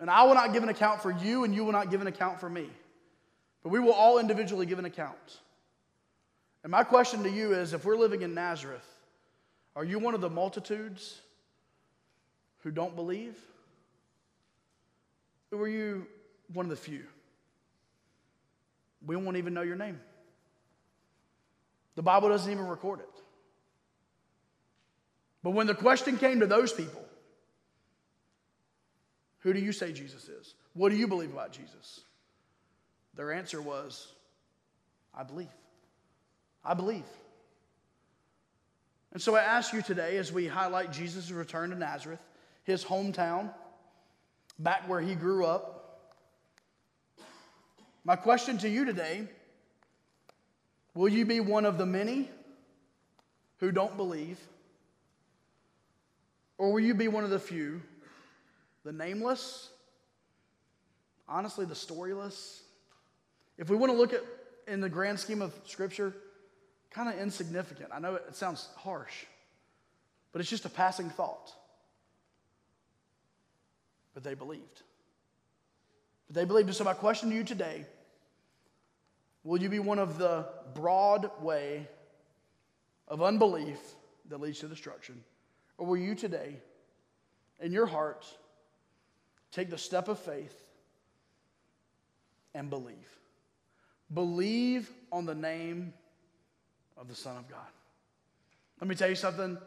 And 0.00 0.10
I 0.10 0.24
will 0.24 0.34
not 0.34 0.52
give 0.52 0.64
an 0.64 0.68
account 0.68 1.02
for 1.02 1.12
you, 1.12 1.44
and 1.44 1.54
you 1.54 1.64
will 1.64 1.72
not 1.72 1.90
give 1.90 2.00
an 2.00 2.08
account 2.08 2.40
for 2.40 2.50
me. 2.50 2.68
But 3.64 3.70
we 3.70 3.80
will 3.80 3.94
all 3.94 4.18
individually 4.18 4.66
give 4.66 4.78
an 4.78 4.84
account. 4.84 5.40
And 6.62 6.70
my 6.70 6.84
question 6.84 7.24
to 7.24 7.30
you 7.30 7.54
is 7.54 7.72
if 7.72 7.84
we're 7.84 7.96
living 7.96 8.22
in 8.22 8.34
Nazareth, 8.34 8.86
are 9.74 9.84
you 9.84 9.98
one 9.98 10.14
of 10.14 10.20
the 10.20 10.30
multitudes 10.30 11.20
who 12.58 12.70
don't 12.70 12.94
believe? 12.94 13.36
Or 15.50 15.58
were 15.58 15.68
you 15.68 16.06
one 16.52 16.66
of 16.66 16.70
the 16.70 16.76
few? 16.76 17.04
We 19.04 19.16
won't 19.16 19.38
even 19.38 19.54
know 19.54 19.62
your 19.62 19.76
name. 19.76 19.98
The 21.96 22.02
Bible 22.02 22.28
doesn't 22.28 22.50
even 22.50 22.66
record 22.66 23.00
it. 23.00 23.08
But 25.42 25.50
when 25.50 25.66
the 25.66 25.74
question 25.74 26.16
came 26.18 26.40
to 26.40 26.46
those 26.46 26.72
people, 26.72 27.04
who 29.40 29.52
do 29.52 29.60
you 29.60 29.72
say 29.72 29.92
Jesus 29.92 30.28
is? 30.28 30.54
What 30.72 30.90
do 30.90 30.96
you 30.96 31.06
believe 31.06 31.32
about 31.32 31.52
Jesus? 31.52 32.00
Their 33.16 33.32
answer 33.32 33.60
was, 33.60 34.08
I 35.14 35.22
believe. 35.22 35.48
I 36.64 36.74
believe. 36.74 37.04
And 39.12 39.22
so 39.22 39.36
I 39.36 39.42
ask 39.42 39.72
you 39.72 39.82
today, 39.82 40.16
as 40.16 40.32
we 40.32 40.48
highlight 40.48 40.92
Jesus' 40.92 41.30
return 41.30 41.70
to 41.70 41.76
Nazareth, 41.76 42.20
his 42.64 42.84
hometown, 42.84 43.50
back 44.58 44.88
where 44.88 45.00
he 45.00 45.14
grew 45.14 45.46
up, 45.46 46.10
my 48.04 48.16
question 48.16 48.58
to 48.58 48.68
you 48.68 48.84
today 48.84 49.26
will 50.94 51.08
you 51.08 51.24
be 51.24 51.40
one 51.40 51.64
of 51.64 51.78
the 51.78 51.86
many 51.86 52.28
who 53.58 53.72
don't 53.72 53.96
believe? 53.96 54.38
Or 56.58 56.72
will 56.72 56.80
you 56.80 56.94
be 56.94 57.08
one 57.08 57.24
of 57.24 57.30
the 57.30 57.38
few 57.38 57.80
the 58.84 58.92
nameless, 58.92 59.70
honestly, 61.26 61.64
the 61.64 61.74
storyless. 61.74 62.60
If 63.58 63.70
we 63.70 63.76
want 63.76 63.92
to 63.92 63.98
look 63.98 64.12
at, 64.12 64.22
in 64.66 64.80
the 64.80 64.88
grand 64.88 65.20
scheme 65.20 65.42
of 65.42 65.52
Scripture, 65.64 66.14
kind 66.90 67.08
of 67.08 67.18
insignificant. 67.18 67.90
I 67.92 67.98
know 67.98 68.14
it 68.14 68.34
sounds 68.34 68.68
harsh, 68.76 69.24
but 70.32 70.40
it's 70.40 70.50
just 70.50 70.64
a 70.64 70.70
passing 70.70 71.10
thought. 71.10 71.52
But 74.14 74.24
they 74.24 74.34
believed. 74.34 74.82
But 76.26 76.36
they 76.36 76.44
believed. 76.44 76.74
So, 76.74 76.84
my 76.84 76.94
question 76.94 77.30
to 77.30 77.36
you 77.36 77.44
today 77.44 77.84
will 79.42 79.60
you 79.60 79.68
be 79.68 79.80
one 79.80 79.98
of 79.98 80.18
the 80.18 80.46
broad 80.74 81.30
way 81.42 81.86
of 83.08 83.22
unbelief 83.22 83.78
that 84.28 84.40
leads 84.40 84.60
to 84.60 84.68
destruction? 84.68 85.22
Or 85.76 85.86
will 85.86 85.96
you 85.96 86.14
today, 86.14 86.56
in 87.60 87.72
your 87.72 87.86
heart, 87.86 88.24
Take 89.54 89.70
the 89.70 89.78
step 89.78 90.08
of 90.08 90.18
faith 90.18 90.52
and 92.54 92.68
believe. 92.68 93.08
Believe 94.14 94.90
on 95.12 95.26
the 95.26 95.34
name 95.34 95.92
of 96.96 97.08
the 97.08 97.14
Son 97.14 97.36
of 97.36 97.48
God. 97.48 97.58
Let 98.80 98.88
me 98.88 98.94
tell 98.94 99.08
you 99.08 99.14
something. 99.14 99.58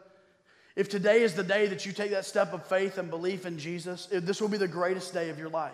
If 0.76 0.88
today 0.88 1.22
is 1.22 1.34
the 1.34 1.42
day 1.42 1.66
that 1.66 1.84
you 1.84 1.92
take 1.92 2.12
that 2.12 2.24
step 2.24 2.52
of 2.52 2.64
faith 2.66 2.98
and 2.98 3.10
belief 3.10 3.46
in 3.46 3.58
Jesus, 3.58 4.06
this 4.06 4.40
will 4.40 4.48
be 4.48 4.58
the 4.58 4.68
greatest 4.68 5.12
day 5.12 5.28
of 5.28 5.38
your 5.38 5.48
life. 5.48 5.72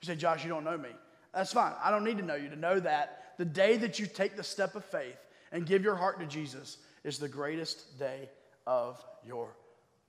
You 0.00 0.06
say, 0.06 0.16
Josh, 0.16 0.44
you 0.44 0.50
don't 0.50 0.64
know 0.64 0.78
me. 0.78 0.88
That's 1.34 1.52
fine. 1.52 1.74
I 1.82 1.90
don't 1.90 2.04
need 2.04 2.18
to 2.18 2.24
know 2.24 2.36
you 2.36 2.48
to 2.48 2.56
know 2.56 2.80
that 2.80 3.34
the 3.38 3.44
day 3.44 3.76
that 3.76 3.98
you 3.98 4.06
take 4.06 4.36
the 4.36 4.42
step 4.42 4.74
of 4.74 4.84
faith 4.84 5.16
and 5.52 5.66
give 5.66 5.84
your 5.84 5.94
heart 5.94 6.20
to 6.20 6.26
Jesus 6.26 6.78
is 7.04 7.18
the 7.18 7.28
greatest 7.28 7.98
day 7.98 8.28
of 8.66 9.02
your 9.26 9.54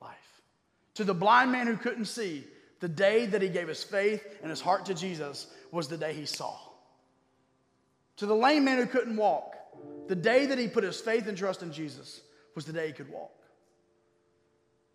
life. 0.02 0.42
To 0.96 1.04
the 1.04 1.14
blind 1.14 1.52
man 1.52 1.68
who 1.68 1.78
couldn't 1.78 2.06
see, 2.06 2.46
the 2.80 2.90
day 2.90 3.26
that 3.28 3.42
he 3.42 3.50
gave 3.50 3.68
his 3.68 3.84
faith 3.84 4.26
and 4.42 4.50
his 4.50 4.62
heart 4.62 4.86
to 4.86 4.94
Jesus 4.94 5.48
was 5.72 5.88
the 5.88 5.98
day 5.98 6.14
he 6.14 6.26
saw. 6.26 6.58
To 8.22 8.28
the 8.28 8.36
lame 8.36 8.66
man 8.66 8.78
who 8.78 8.86
couldn't 8.86 9.18
walk, 9.18 9.56
the 10.08 10.16
day 10.16 10.46
that 10.46 10.60
he 10.60 10.68
put 10.68 10.84
his 10.84 11.02
faith 11.02 11.26
and 11.26 11.36
trust 11.36 11.64
in 11.64 11.74
Jesus 11.74 12.22
was 12.54 12.66
the 12.66 12.72
day 12.72 12.86
he 12.86 12.94
could 12.94 13.10
walk. 13.10 13.34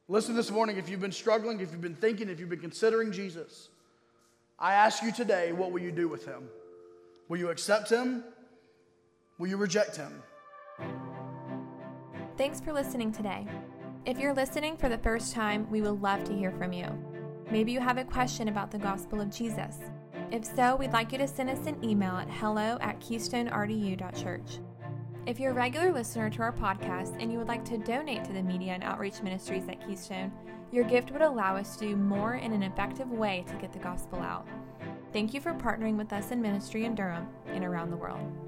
Listen 0.06 0.36
this 0.36 0.48
morning, 0.48 0.76
if 0.76 0.88
you've 0.88 1.00
been 1.00 1.10
struggling, 1.10 1.58
if 1.58 1.72
you've 1.72 1.80
been 1.80 1.96
thinking, 1.96 2.28
if 2.28 2.38
you've 2.38 2.48
been 2.48 2.60
considering 2.60 3.10
Jesus, 3.10 3.70
I 4.60 4.74
ask 4.74 5.02
you 5.02 5.10
today, 5.10 5.50
what 5.50 5.72
will 5.72 5.80
you 5.80 5.90
do 5.90 6.06
with 6.06 6.24
him? 6.24 6.48
Will 7.28 7.38
you 7.38 7.50
accept 7.50 7.90
him? 7.90 8.22
Will 9.38 9.48
you 9.48 9.56
reject 9.56 9.96
him? 9.96 10.22
Thanks 12.38 12.60
for 12.60 12.72
listening 12.72 13.10
today. 13.10 13.44
If 14.04 14.20
you're 14.20 14.34
listening 14.34 14.76
for 14.76 14.88
the 14.88 14.98
first 14.98 15.34
time, 15.34 15.68
we 15.68 15.80
would 15.80 16.00
love 16.00 16.22
to 16.26 16.32
hear 16.32 16.52
from 16.52 16.72
you. 16.72 16.86
Maybe 17.50 17.72
you 17.72 17.80
have 17.80 17.98
a 17.98 18.04
question 18.04 18.46
about 18.46 18.70
the 18.70 18.78
gospel 18.78 19.20
of 19.20 19.30
Jesus. 19.30 19.78
If 20.32 20.44
so, 20.44 20.74
we'd 20.74 20.92
like 20.92 21.12
you 21.12 21.18
to 21.18 21.28
send 21.28 21.50
us 21.50 21.66
an 21.66 21.82
email 21.84 22.16
at 22.16 22.28
hello 22.28 22.78
at 22.80 23.00
keystonerdu.church. 23.00 24.58
If 25.24 25.38
you're 25.38 25.52
a 25.52 25.54
regular 25.54 25.92
listener 25.92 26.30
to 26.30 26.42
our 26.42 26.52
podcast 26.52 27.16
and 27.20 27.30
you 27.30 27.38
would 27.38 27.48
like 27.48 27.64
to 27.66 27.78
donate 27.78 28.24
to 28.24 28.32
the 28.32 28.42
media 28.42 28.72
and 28.72 28.82
outreach 28.82 29.22
ministries 29.22 29.68
at 29.68 29.86
Keystone, 29.86 30.32
your 30.72 30.84
gift 30.84 31.12
would 31.12 31.22
allow 31.22 31.56
us 31.56 31.76
to 31.76 31.88
do 31.88 31.96
more 31.96 32.34
in 32.34 32.52
an 32.52 32.64
effective 32.64 33.10
way 33.10 33.44
to 33.48 33.54
get 33.56 33.72
the 33.72 33.78
gospel 33.78 34.18
out. 34.18 34.46
Thank 35.12 35.32
you 35.32 35.40
for 35.40 35.54
partnering 35.54 35.96
with 35.96 36.12
us 36.12 36.32
in 36.32 36.42
ministry 36.42 36.84
in 36.84 36.96
Durham 36.96 37.28
and 37.46 37.64
around 37.64 37.90
the 37.90 37.96
world. 37.96 38.45